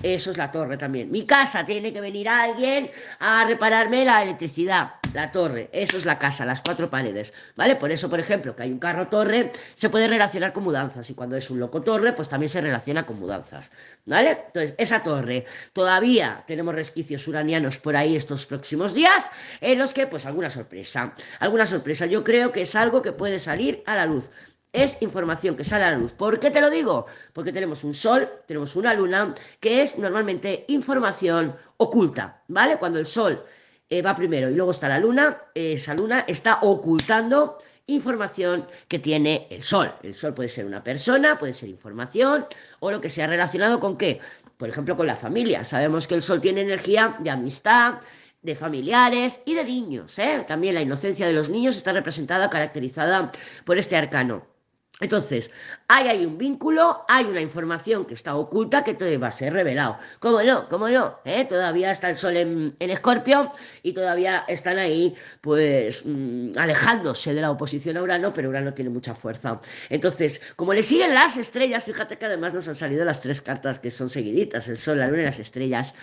Eso 0.02 0.32
es 0.32 0.38
la 0.38 0.52
torre 0.52 0.78
también. 0.78 1.12
Mi 1.12 1.26
casa 1.26 1.66
tiene 1.66 1.94
que 1.94 2.02
venir 2.02 2.28
alguien 2.28 2.90
a 3.20 3.46
repararme 3.46 4.06
la 4.06 4.24
electricidad. 4.24 4.94
La 5.16 5.32
torre, 5.32 5.70
eso 5.72 5.96
es 5.96 6.04
la 6.04 6.20
casa, 6.20 6.44
las 6.44 6.62
cuatro 6.62 6.90
paredes. 6.90 7.34
¿Vale? 7.56 7.78
Por 7.78 7.90
eso, 7.90 8.10
por 8.10 8.20
ejemplo, 8.20 8.54
que 8.54 8.64
hay 8.64 8.72
un 8.74 8.80
carro 8.80 9.08
torre, 9.08 9.50
se 9.74 9.88
puede 9.88 10.10
relacionar 10.10 10.52
con 10.52 10.66
mudanzas. 10.66 11.10
Y 11.10 11.14
cuando 11.14 11.38
es 11.38 11.50
un 11.50 11.58
loco 11.58 11.82
torre, 11.82 12.12
pues 12.12 12.28
también 12.28 12.50
se 12.50 12.60
relaciona 12.60 13.06
con 13.06 13.18
mudanzas. 13.18 13.72
¿Vale? 14.06 14.32
Entonces, 14.48 14.76
esa 14.78 15.04
torre, 15.04 15.46
todavía 15.72 16.44
tenemos 16.46 16.76
resquicios 16.76 17.26
uranianos 17.30 17.80
por 17.80 17.96
ahí 17.96 18.18
estos 18.18 18.46
próximos 18.46 18.94
días, 18.94 19.32
en 19.62 19.80
los 19.80 19.94
que, 19.94 20.06
pues, 20.06 20.26
alguna 20.26 20.50
sorpresa. 20.50 21.14
Alguna 21.40 21.66
sorpresa. 21.66 22.08
Yo 22.08 22.26
creo 22.26 22.52
que 22.52 22.64
es 22.64 22.76
algo 22.76 23.02
que 23.02 23.14
puede 23.14 23.40
salir 23.40 23.84
a 23.86 23.96
la 23.96 24.06
luz 24.08 24.30
es 24.74 25.02
información 25.02 25.56
que 25.56 25.64
sale 25.64 25.86
a 25.86 25.92
la 25.92 25.98
luz. 25.98 26.12
¿Por 26.12 26.38
qué 26.38 26.52
te 26.52 26.60
lo 26.60 26.70
digo? 26.70 27.06
Porque 27.32 27.54
tenemos 27.54 27.86
un 27.86 27.94
sol, 27.94 28.30
tenemos 28.46 28.76
una 28.76 28.94
luna, 28.94 29.34
que 29.62 29.82
es 29.82 29.98
normalmente 29.98 30.66
información 30.68 31.56
oculta, 31.78 32.44
¿vale? 32.50 32.76
Cuando 32.78 33.00
el 33.00 33.06
sol 33.06 33.46
eh, 33.90 34.02
va 34.02 34.16
primero 34.16 34.50
y 34.50 34.56
luego 34.56 34.72
está 34.72 34.90
la 34.90 35.00
luna, 35.00 35.42
esa 35.54 35.94
luna 35.94 36.26
está 36.28 36.60
ocultando 36.62 37.58
información 37.88 38.68
que 38.88 39.00
tiene 39.00 39.48
el 39.50 39.64
sol. 39.64 39.94
El 40.02 40.16
sol 40.16 40.34
puede 40.34 40.50
ser 40.50 40.66
una 40.66 40.84
persona, 40.84 41.38
puede 41.38 41.54
ser 41.54 41.70
información 41.70 42.46
o 42.80 42.92
lo 42.92 43.00
que 43.02 43.10
sea 43.10 43.28
relacionado 43.28 43.80
con 43.80 43.98
qué. 43.98 44.20
Por 44.58 44.70
ejemplo, 44.70 44.96
con 44.96 45.08
la 45.08 45.16
familia. 45.16 45.64
Sabemos 45.64 46.08
que 46.08 46.16
el 46.16 46.22
sol 46.22 46.42
tiene 46.42 46.62
energía 46.62 47.18
de 47.20 47.30
amistad, 47.30 47.96
de 48.42 48.56
familiares 48.56 49.42
y 49.46 49.54
de 49.54 49.66
niños. 49.66 50.18
¿eh? 50.20 50.44
También 50.48 50.76
la 50.76 50.82
inocencia 50.82 51.28
de 51.28 51.34
los 51.34 51.50
niños 51.50 51.76
está 51.76 51.94
representada, 51.94 52.50
caracterizada 52.50 53.32
por 53.66 53.78
este 53.78 53.98
arcano. 53.98 54.55
Entonces, 55.02 55.52
hay 55.90 56.08
ahí 56.08 56.26
un 56.26 56.38
vínculo, 56.38 57.04
hay 57.10 57.26
una 57.26 57.42
información 57.42 58.06
que 58.06 58.14
está 58.14 58.38
oculta 58.38 58.82
que 58.86 58.94
todavía 58.94 59.20
va 59.20 59.28
a 59.28 59.32
ser 59.32 59.52
revelado. 59.52 59.98
¿Cómo 60.20 60.42
no? 60.42 60.70
¿Cómo 60.70 60.88
no? 60.88 61.20
¿Eh? 61.26 61.44
Todavía 61.44 61.92
está 61.92 62.10
el 62.10 62.16
sol 62.16 62.38
en, 62.38 62.74
Escorpio 62.80 63.52
y 63.84 63.92
todavía 63.92 64.46
están 64.48 64.78
ahí, 64.80 65.14
pues, 65.42 66.04
mm, 66.06 66.58
alejándose 66.58 67.34
de 67.34 67.42
la 67.42 67.52
oposición 67.52 67.98
a 67.98 68.04
Urano, 68.04 68.32
pero 68.34 68.48
Urano 68.48 68.74
tiene 68.74 68.90
mucha 68.90 69.14
fuerza. 69.14 69.60
Entonces, 69.90 70.42
como 70.56 70.74
le 70.74 70.82
siguen 70.82 71.14
las 71.14 71.36
estrellas, 71.36 71.84
fíjate 71.84 72.18
que 72.18 72.28
además 72.28 72.54
nos 72.54 72.70
han 72.70 72.76
salido 72.76 73.04
las 73.04 73.20
tres 73.20 73.42
cartas 73.42 73.80
que 73.80 73.92
son 73.92 74.10
seguiditas, 74.10 74.70
el 74.70 74.78
sol, 74.78 75.00
la 75.00 75.08
luna 75.10 75.24
y 75.24 75.26
las 75.26 75.40
estrellas. 75.40 75.94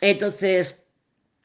Entonces, 0.00 0.76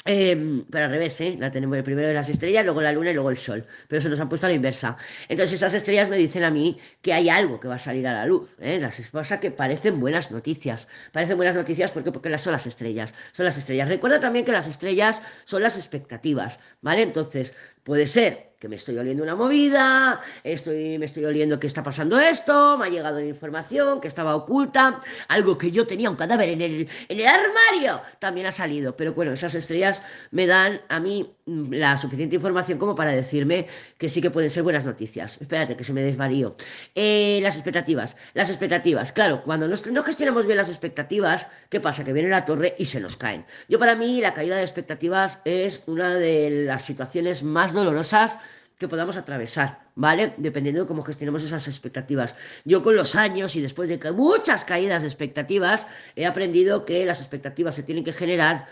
Em, 0.08 0.64
pero 0.70 0.86
al 0.86 0.92
revés, 0.92 1.20
¿eh? 1.22 1.36
La 1.40 1.50
tenemos 1.50 1.82
primero 1.82 2.14
las 2.14 2.30
estrellas, 2.30 2.64
luego 2.64 2.80
la 2.80 2.92
luna 2.92 3.10
y 3.10 3.16
luego 3.16 3.32
el 3.32 3.38
sol. 3.38 3.66
Pero 3.88 4.02
se 4.02 4.08
nos 4.10 4.20
han 4.20 4.30
puesto 4.30 4.46
a 4.46 4.50
la 4.50 4.56
inversa. 4.56 4.96
Entonces 5.30 5.54
esas 5.54 5.74
estrellas 5.74 6.10
me 6.10 6.18
dicen 6.18 6.44
a 6.44 6.52
mí 6.52 6.78
que 7.02 7.12
hay 7.12 7.28
algo 7.28 7.60
que 7.60 7.68
va 7.68 7.76
a 7.76 7.80
salir 7.80 8.08
a 8.08 8.14
la 8.14 8.26
luz. 8.28 8.56
¿eh? 8.60 8.80
Las 8.80 9.02
pasa 9.10 9.40
que 9.40 9.50
parecen 9.50 10.00
buenas 10.00 10.30
noticias. 10.30 10.88
Parecen 11.12 11.38
buenas 11.38 11.56
noticias 11.56 11.90
porque, 11.92 12.12
porque 12.12 12.38
son 12.38 12.54
las 12.54 12.68
estrellas. 12.68 13.16
Son 13.32 13.46
las 13.46 13.58
estrellas. 13.58 13.90
Recuerda 13.90 14.20
también 14.20 14.46
que 14.46 14.52
las 14.52 14.68
estrellas 14.68 15.24
son 15.44 15.64
las 15.64 15.76
expectativas. 15.76 16.60
¿Vale? 16.82 17.02
Entonces, 17.02 17.54
puede 17.84 18.06
ser 18.06 18.55
que 18.66 18.70
me 18.70 18.78
estoy 18.78 18.98
oliendo 18.98 19.22
una 19.22 19.36
movida, 19.36 20.20
estoy, 20.44 20.98
me 20.98 21.06
estoy 21.06 21.24
oliendo 21.24 21.60
que 21.60 21.68
está 21.68 21.84
pasando 21.84 22.20
esto, 22.20 22.80
me 22.80 22.88
ha 22.88 22.90
llegado 22.90 23.20
información 23.20 24.02
que 24.02 24.08
estaba 24.08 24.36
oculta, 24.36 25.02
algo 25.28 25.56
que 25.56 25.70
yo 25.70 25.86
tenía 25.86 26.10
un 26.10 26.16
cadáver 26.16 26.50
en 26.50 26.62
el, 26.62 26.90
en 27.08 27.20
el 27.20 27.28
armario, 27.28 28.02
también 28.18 28.48
ha 28.48 28.52
salido. 28.52 28.96
Pero 28.98 29.14
bueno, 29.14 29.34
esas 29.34 29.54
estrellas 29.54 30.02
me 30.32 30.48
dan 30.48 30.82
a 30.90 31.00
mí 31.00 31.35
la 31.46 31.96
suficiente 31.98 32.36
información 32.36 32.80
como 32.80 32.96
para 32.96 33.12
decirme 33.14 33.68
que 33.98 34.10
sí 34.10 34.22
que 34.22 34.32
pueden 34.32 34.50
ser 34.50 34.64
buenas 34.64 34.86
noticias. 34.86 35.40
Espérate, 35.40 35.76
que 35.76 35.84
se 35.84 35.94
me 35.94 36.02
desvarío. 36.02 36.56
Eh, 36.96 37.40
las 37.42 37.56
expectativas. 37.56 38.18
Las 38.34 38.50
expectativas. 38.50 39.12
Claro, 39.12 39.44
cuando 39.44 39.68
no 39.68 40.04
gestionamos 40.04 40.46
bien 40.46 40.58
las 40.58 40.70
expectativas, 40.70 41.48
¿qué 41.70 41.80
pasa? 41.80 42.04
Que 42.04 42.14
viene 42.14 42.30
la 42.30 42.46
torre 42.46 42.76
y 42.80 42.86
se 42.86 43.00
nos 43.00 43.16
caen. 43.16 43.46
Yo 43.70 43.78
para 43.78 43.96
mí 43.96 44.22
la 44.22 44.34
caída 44.34 44.56
de 44.56 44.64
expectativas 44.64 45.40
es 45.46 45.84
una 45.86 46.16
de 46.16 46.66
las 46.66 46.84
situaciones 46.84 47.44
más 47.44 47.74
dolorosas 47.74 48.40
que 48.78 48.88
podamos 48.88 49.16
atravesar, 49.16 49.88
¿vale? 49.96 50.34
Dependiendo 50.38 50.82
de 50.82 50.88
cómo 50.88 51.02
gestionemos 51.02 51.44
esas 51.44 51.68
expectativas. 51.68 52.36
Yo 52.66 52.84
con 52.84 52.96
los 52.96 53.16
años 53.16 53.56
y 53.56 53.62
después 53.62 53.88
de 53.88 54.12
muchas 54.12 54.66
caídas 54.66 55.04
de 55.04 55.08
expectativas, 55.08 55.88
he 56.16 56.26
aprendido 56.26 56.86
que 56.86 57.06
las 57.06 57.22
expectativas 57.22 57.76
se 57.76 57.84
tienen 57.84 58.04
que 58.04 58.12
generar 58.12 58.66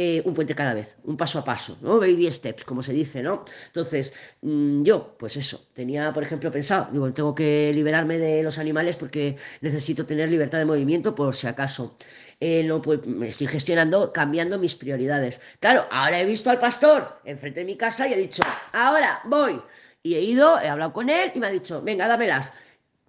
eh, 0.00 0.22
un 0.24 0.32
puente 0.32 0.54
cada 0.54 0.74
vez, 0.74 0.96
un 1.02 1.16
paso 1.16 1.40
a 1.40 1.44
paso, 1.44 1.76
¿no? 1.80 1.98
Baby 1.98 2.30
steps, 2.30 2.62
como 2.62 2.84
se 2.84 2.92
dice, 2.92 3.20
¿no? 3.20 3.44
Entonces, 3.66 4.12
mm, 4.42 4.84
yo, 4.84 5.16
pues 5.18 5.36
eso, 5.36 5.66
tenía, 5.72 6.12
por 6.12 6.22
ejemplo, 6.22 6.52
pensado, 6.52 6.86
digo, 6.92 7.12
tengo 7.12 7.34
que 7.34 7.72
liberarme 7.74 8.16
de 8.16 8.44
los 8.44 8.58
animales 8.58 8.94
porque 8.94 9.36
necesito 9.60 10.06
tener 10.06 10.28
libertad 10.28 10.58
de 10.58 10.66
movimiento 10.66 11.16
por 11.16 11.34
si 11.34 11.48
acaso. 11.48 11.96
Eh, 12.38 12.62
no, 12.62 12.80
pues 12.80 13.04
me 13.06 13.26
estoy 13.26 13.48
gestionando, 13.48 14.12
cambiando 14.12 14.56
mis 14.56 14.76
prioridades. 14.76 15.40
Claro, 15.58 15.84
ahora 15.90 16.20
he 16.20 16.24
visto 16.24 16.48
al 16.48 16.60
pastor 16.60 17.20
enfrente 17.24 17.58
de 17.60 17.66
mi 17.66 17.76
casa 17.76 18.06
y 18.06 18.12
he 18.12 18.16
dicho, 18.16 18.44
ahora 18.72 19.20
voy. 19.24 19.60
Y 20.04 20.14
he 20.14 20.20
ido, 20.22 20.60
he 20.60 20.68
hablado 20.68 20.92
con 20.92 21.10
él 21.10 21.32
y 21.34 21.40
me 21.40 21.48
ha 21.48 21.50
dicho, 21.50 21.82
venga, 21.82 22.06
dámelas. 22.06 22.52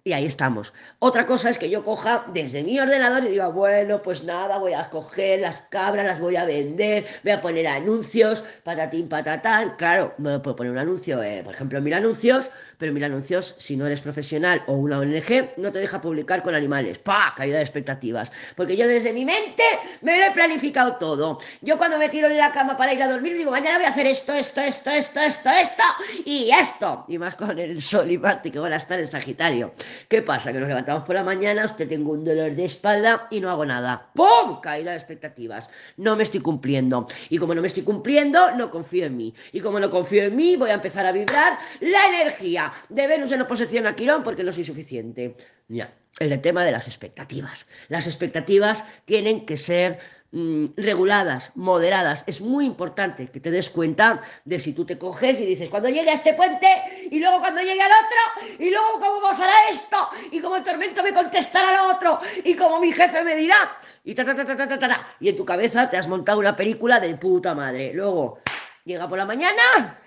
Y 0.02 0.12
ahí 0.12 0.24
estamos. 0.24 0.72
Otra 0.98 1.26
cosa 1.26 1.50
es 1.50 1.58
que 1.58 1.68
yo 1.68 1.84
coja 1.84 2.24
desde 2.32 2.62
mi 2.62 2.80
ordenador 2.80 3.24
y 3.24 3.30
diga, 3.30 3.48
bueno, 3.48 4.00
pues 4.00 4.24
nada, 4.24 4.58
voy 4.58 4.72
a 4.72 4.88
coger 4.88 5.40
las 5.40 5.60
cabras, 5.62 6.06
las 6.06 6.20
voy 6.20 6.36
a 6.36 6.46
vender, 6.46 7.06
voy 7.22 7.32
a 7.32 7.40
poner 7.42 7.66
anuncios, 7.66 8.42
patatín, 8.64 9.08
patatán. 9.08 9.74
Claro, 9.76 10.14
me 10.16 10.38
puedo 10.38 10.56
poner 10.56 10.72
un 10.72 10.78
anuncio, 10.78 11.22
eh, 11.22 11.42
por 11.44 11.54
ejemplo, 11.54 11.80
mil 11.82 11.92
anuncios, 11.92 12.50
pero 12.78 12.94
mil 12.94 13.04
anuncios, 13.04 13.54
si 13.58 13.76
no 13.76 13.86
eres 13.86 14.00
profesional 14.00 14.62
o 14.66 14.72
una 14.72 14.98
ONG, 14.98 15.50
no 15.58 15.70
te 15.70 15.80
deja 15.80 16.00
publicar 16.00 16.42
con 16.42 16.54
animales. 16.54 16.98
¡Pah! 16.98 17.34
Caída 17.36 17.58
de 17.58 17.62
expectativas. 17.62 18.32
Porque 18.56 18.76
yo 18.76 18.88
desde 18.88 19.12
mi 19.12 19.26
mente 19.26 19.62
me 20.00 20.18
lo 20.18 20.24
he 20.24 20.30
planificado 20.30 20.96
todo. 20.96 21.38
Yo 21.60 21.76
cuando 21.76 21.98
me 21.98 22.08
tiro 22.08 22.28
en 22.28 22.38
la 22.38 22.52
cama 22.52 22.76
para 22.76 22.94
ir 22.94 23.02
a 23.02 23.08
dormir, 23.08 23.36
digo, 23.36 23.50
mañana 23.50 23.76
voy 23.76 23.86
a 23.86 23.90
hacer 23.90 24.06
esto, 24.06 24.32
esto, 24.32 24.62
esto, 24.62 24.90
esto, 24.90 25.20
esto, 25.20 25.50
esto 25.50 25.82
y 26.24 26.50
esto. 26.50 27.04
Y 27.08 27.18
más 27.18 27.34
con 27.34 27.58
el 27.58 27.82
sol 27.82 28.10
y 28.10 28.16
Marte 28.16 28.50
que 28.50 28.58
van 28.58 28.72
a 28.72 28.76
estar 28.76 28.98
en 28.98 29.06
Sagitario. 29.06 29.74
¿Qué 30.08 30.22
pasa? 30.22 30.52
Que 30.52 30.58
nos 30.58 30.68
levantamos 30.68 31.04
por 31.04 31.14
la 31.14 31.24
mañana, 31.24 31.64
usted 31.64 31.88
tengo 31.88 32.12
un 32.12 32.24
dolor 32.24 32.54
de 32.54 32.64
espalda 32.64 33.28
y 33.30 33.40
no 33.40 33.50
hago 33.50 33.64
nada. 33.64 34.10
¡Pum! 34.14 34.60
Caída 34.60 34.92
de 34.92 34.96
expectativas. 34.96 35.70
No 35.96 36.16
me 36.16 36.22
estoy 36.22 36.40
cumpliendo. 36.40 37.06
Y 37.28 37.38
como 37.38 37.54
no 37.54 37.60
me 37.60 37.66
estoy 37.66 37.82
cumpliendo, 37.82 38.50
no 38.52 38.70
confío 38.70 39.06
en 39.06 39.16
mí. 39.16 39.34
Y 39.52 39.60
como 39.60 39.80
no 39.80 39.90
confío 39.90 40.24
en 40.24 40.36
mí, 40.36 40.56
voy 40.56 40.70
a 40.70 40.74
empezar 40.74 41.06
a 41.06 41.12
vibrar 41.12 41.58
la 41.80 42.06
energía 42.08 42.72
de 42.88 43.06
Venus 43.06 43.32
en 43.32 43.42
oposición 43.42 43.86
a 43.86 43.94
Quirón 43.94 44.22
porque 44.22 44.44
no 44.44 44.52
soy 44.52 44.64
suficiente. 44.64 45.36
Ya, 45.68 45.92
el 46.18 46.40
tema 46.40 46.64
de 46.64 46.72
las 46.72 46.86
expectativas. 46.86 47.66
Las 47.88 48.06
expectativas 48.06 48.84
tienen 49.04 49.46
que 49.46 49.56
ser 49.56 49.98
Mm, 50.32 50.66
reguladas, 50.76 51.50
moderadas. 51.56 52.22
Es 52.28 52.40
muy 52.40 52.64
importante 52.64 53.26
que 53.26 53.40
te 53.40 53.50
des 53.50 53.68
cuenta 53.68 54.20
de 54.44 54.60
si 54.60 54.72
tú 54.72 54.84
te 54.84 54.96
coges 54.96 55.40
y 55.40 55.46
dices, 55.46 55.68
cuando 55.68 55.88
llegue 55.88 56.08
a 56.10 56.12
este 56.12 56.34
puente, 56.34 56.68
y 57.10 57.18
luego 57.18 57.40
cuando 57.40 57.60
llegue 57.60 57.82
al 57.82 57.90
otro, 57.90 58.56
y 58.60 58.70
luego 58.70 59.00
cómo 59.00 59.22
pasará 59.22 59.52
esto, 59.68 59.96
y 60.30 60.38
como 60.38 60.54
el 60.54 60.62
tormento 60.62 61.02
me 61.02 61.12
contestará 61.12 61.70
al 61.70 61.96
otro, 61.96 62.20
y 62.44 62.54
como 62.54 62.78
mi 62.78 62.92
jefe 62.92 63.24
me 63.24 63.34
dirá, 63.34 63.76
y 64.04 64.14
ta, 64.14 64.24
ta, 64.24 64.36
ta, 64.36 64.44
ta, 64.44 64.68
ta, 64.68 64.78
ta, 64.78 65.06
y 65.18 65.30
en 65.30 65.36
tu 65.36 65.44
cabeza 65.44 65.90
te 65.90 65.96
has 65.96 66.06
montado 66.06 66.38
una 66.38 66.54
película 66.54 67.00
de 67.00 67.16
puta 67.16 67.52
madre. 67.56 67.92
Luego 67.92 68.38
llega 68.84 69.08
por 69.08 69.18
la 69.18 69.24
mañana, 69.24 69.99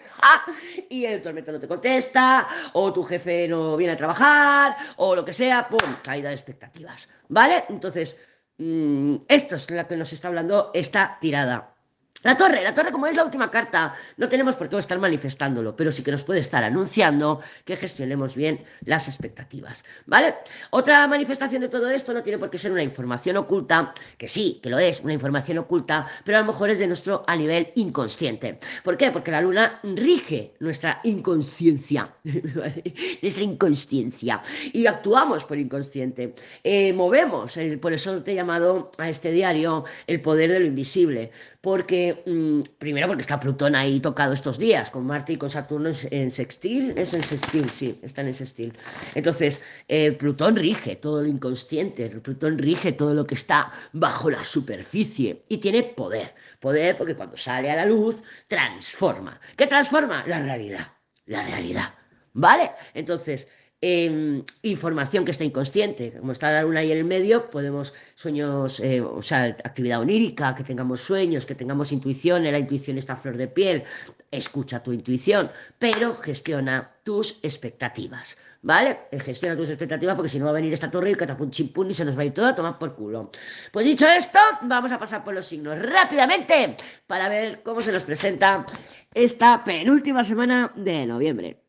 y 0.89 1.05
el 1.05 1.21
tormento 1.21 1.51
no 1.51 1.59
te 1.59 1.67
contesta, 1.67 2.47
o 2.73 2.91
tu 2.91 3.03
jefe 3.03 3.47
no 3.47 3.77
viene 3.77 3.93
a 3.93 3.97
trabajar, 3.97 4.75
o 4.97 5.15
lo 5.15 5.23
que 5.23 5.33
sea, 5.33 5.67
¡pum! 5.67 5.95
Caída 6.03 6.29
de 6.29 6.35
expectativas, 6.35 7.09
¿vale? 7.29 7.65
Entonces, 7.69 8.19
Mm, 8.57 9.15
esto 9.27 9.55
es 9.55 9.69
lo 9.69 9.87
que 9.87 9.97
nos 9.97 10.13
está 10.13 10.27
hablando 10.27 10.71
esta 10.73 11.17
tirada. 11.19 11.75
La 12.23 12.37
torre, 12.37 12.63
la 12.63 12.73
torre 12.73 12.93
como 12.93 13.05
es 13.07 13.17
la 13.17 13.25
última 13.25 13.51
carta, 13.51 13.93
no 14.15 14.29
tenemos 14.29 14.55
por 14.55 14.69
qué 14.69 14.77
estar 14.77 14.97
manifestándolo, 14.97 15.75
pero 15.75 15.91
sí 15.91 16.03
que 16.03 16.11
nos 16.11 16.23
puede 16.23 16.39
estar 16.39 16.63
anunciando 16.63 17.41
que 17.65 17.75
gestionemos 17.75 18.35
bien 18.35 18.63
las 18.85 19.09
expectativas, 19.09 19.83
¿vale? 20.05 20.35
Otra 20.69 21.05
manifestación 21.07 21.61
de 21.63 21.67
todo 21.67 21.89
esto 21.89 22.13
no 22.13 22.23
tiene 22.23 22.39
por 22.39 22.49
qué 22.49 22.57
ser 22.57 22.71
una 22.71 22.81
información 22.81 23.35
oculta, 23.35 23.93
que 24.17 24.29
sí, 24.29 24.61
que 24.63 24.69
lo 24.69 24.79
es, 24.79 25.01
una 25.01 25.11
información 25.11 25.57
oculta, 25.57 26.07
pero 26.23 26.37
a 26.37 26.41
lo 26.41 26.47
mejor 26.47 26.69
es 26.69 26.79
de 26.79 26.87
nuestro 26.87 27.25
a 27.27 27.35
nivel 27.35 27.73
inconsciente. 27.75 28.57
¿Por 28.85 28.95
qué? 28.95 29.11
Porque 29.11 29.31
la 29.31 29.41
luna 29.41 29.81
rige 29.83 30.53
nuestra 30.59 31.01
inconsciencia, 31.03 32.09
nuestra 32.23 33.43
inconsciencia, 33.43 34.41
y 34.71 34.87
actuamos 34.87 35.43
por 35.43 35.57
inconsciente, 35.57 36.35
eh, 36.63 36.93
movemos, 36.93 37.59
por 37.81 37.91
eso 37.91 38.23
te 38.23 38.31
he 38.31 38.35
llamado 38.35 38.91
a 38.97 39.09
este 39.09 39.31
diario 39.31 39.83
el 40.07 40.21
poder 40.21 40.51
de 40.51 40.61
lo 40.61 40.65
invisible, 40.65 41.31
porque 41.59 42.02
Mm, 42.25 42.61
primero 42.79 43.07
porque 43.07 43.21
está 43.21 43.39
Plutón 43.39 43.75
ahí 43.75 43.99
tocado 43.99 44.33
estos 44.33 44.57
días, 44.57 44.89
con 44.89 45.05
Marte 45.05 45.33
y 45.33 45.37
con 45.37 45.49
Saturno 45.49 45.89
en, 46.11 46.31
sextil, 46.31 46.93
es 46.97 47.13
en 47.13 47.23
sextil, 47.23 47.69
sí, 47.69 47.99
están 48.01 48.27
en 48.27 48.33
sextil. 48.33 48.73
Entonces, 49.15 49.61
eh, 49.87 50.11
Plutón 50.13 50.55
rige 50.55 50.95
todo 50.95 51.21
lo 51.21 51.27
inconsciente, 51.27 52.09
Plutón 52.09 52.57
rige 52.57 52.91
todo 52.91 53.13
lo 53.13 53.25
que 53.25 53.35
está 53.35 53.71
bajo 53.93 54.29
la 54.29 54.43
superficie 54.43 55.43
y 55.49 55.57
tiene 55.57 55.83
poder, 55.83 56.33
poder 56.59 56.97
porque 56.97 57.15
cuando 57.15 57.37
sale 57.37 57.69
a 57.71 57.75
la 57.75 57.85
luz, 57.85 58.21
transforma. 58.47 59.39
¿Qué 59.55 59.67
transforma? 59.67 60.23
La 60.27 60.41
realidad, 60.41 60.93
la 61.25 61.43
realidad, 61.45 61.93
¿vale? 62.33 62.71
Entonces, 62.93 63.47
Em, 63.85 64.45
información 64.61 65.25
que 65.25 65.31
está 65.31 65.43
inconsciente. 65.43 66.13
Como 66.17 66.31
está 66.31 66.53
la 66.53 66.61
luna 66.61 66.79
ahí 66.79 66.93
en 66.93 66.99
el 66.99 67.03
medio, 67.03 67.49
podemos 67.49 67.93
sueños, 68.15 68.79
eh, 68.79 69.01
o 69.01 69.21
sea, 69.21 69.43
actividad 69.43 69.99
onírica, 69.99 70.55
que 70.55 70.63
tengamos 70.63 71.01
sueños, 71.01 71.45
que 71.45 71.53
tengamos 71.53 71.91
intuición, 71.91 72.43
la 72.45 72.57
intuición 72.57 72.97
está 72.97 73.17
flor 73.17 73.35
de 73.35 73.49
piel, 73.49 73.83
escucha 74.31 74.81
tu 74.81 74.93
intuición, 74.93 75.51
pero 75.79 76.15
gestiona 76.15 76.93
tus 77.03 77.39
expectativas. 77.43 78.37
¿Vale? 78.61 78.99
Eh, 79.11 79.19
gestiona 79.19 79.57
tus 79.57 79.69
expectativas 79.69 80.15
porque 80.15 80.29
si 80.29 80.39
no 80.39 80.45
va 80.45 80.51
a 80.51 80.53
venir 80.53 80.71
esta 80.71 80.89
torre 80.89 81.11
y 81.11 81.15
catapum 81.15 81.49
chimpún 81.51 81.91
y 81.91 81.93
se 81.93 82.05
nos 82.05 82.17
va 82.17 82.21
a 82.21 82.25
ir 82.25 82.33
todo 82.33 82.45
a 82.47 82.55
tomar 82.55 82.79
por 82.79 82.95
culo. 82.95 83.31
Pues 83.73 83.85
dicho 83.85 84.07
esto, 84.07 84.39
vamos 84.61 84.93
a 84.93 84.97
pasar 84.97 85.25
por 85.25 85.33
los 85.33 85.45
signos 85.45 85.77
rápidamente 85.77 86.77
para 87.05 87.27
ver 87.27 87.61
cómo 87.63 87.81
se 87.81 87.91
nos 87.91 88.03
presenta 88.03 88.65
esta 89.13 89.61
penúltima 89.65 90.23
semana 90.23 90.71
de 90.73 91.05
noviembre. 91.05 91.62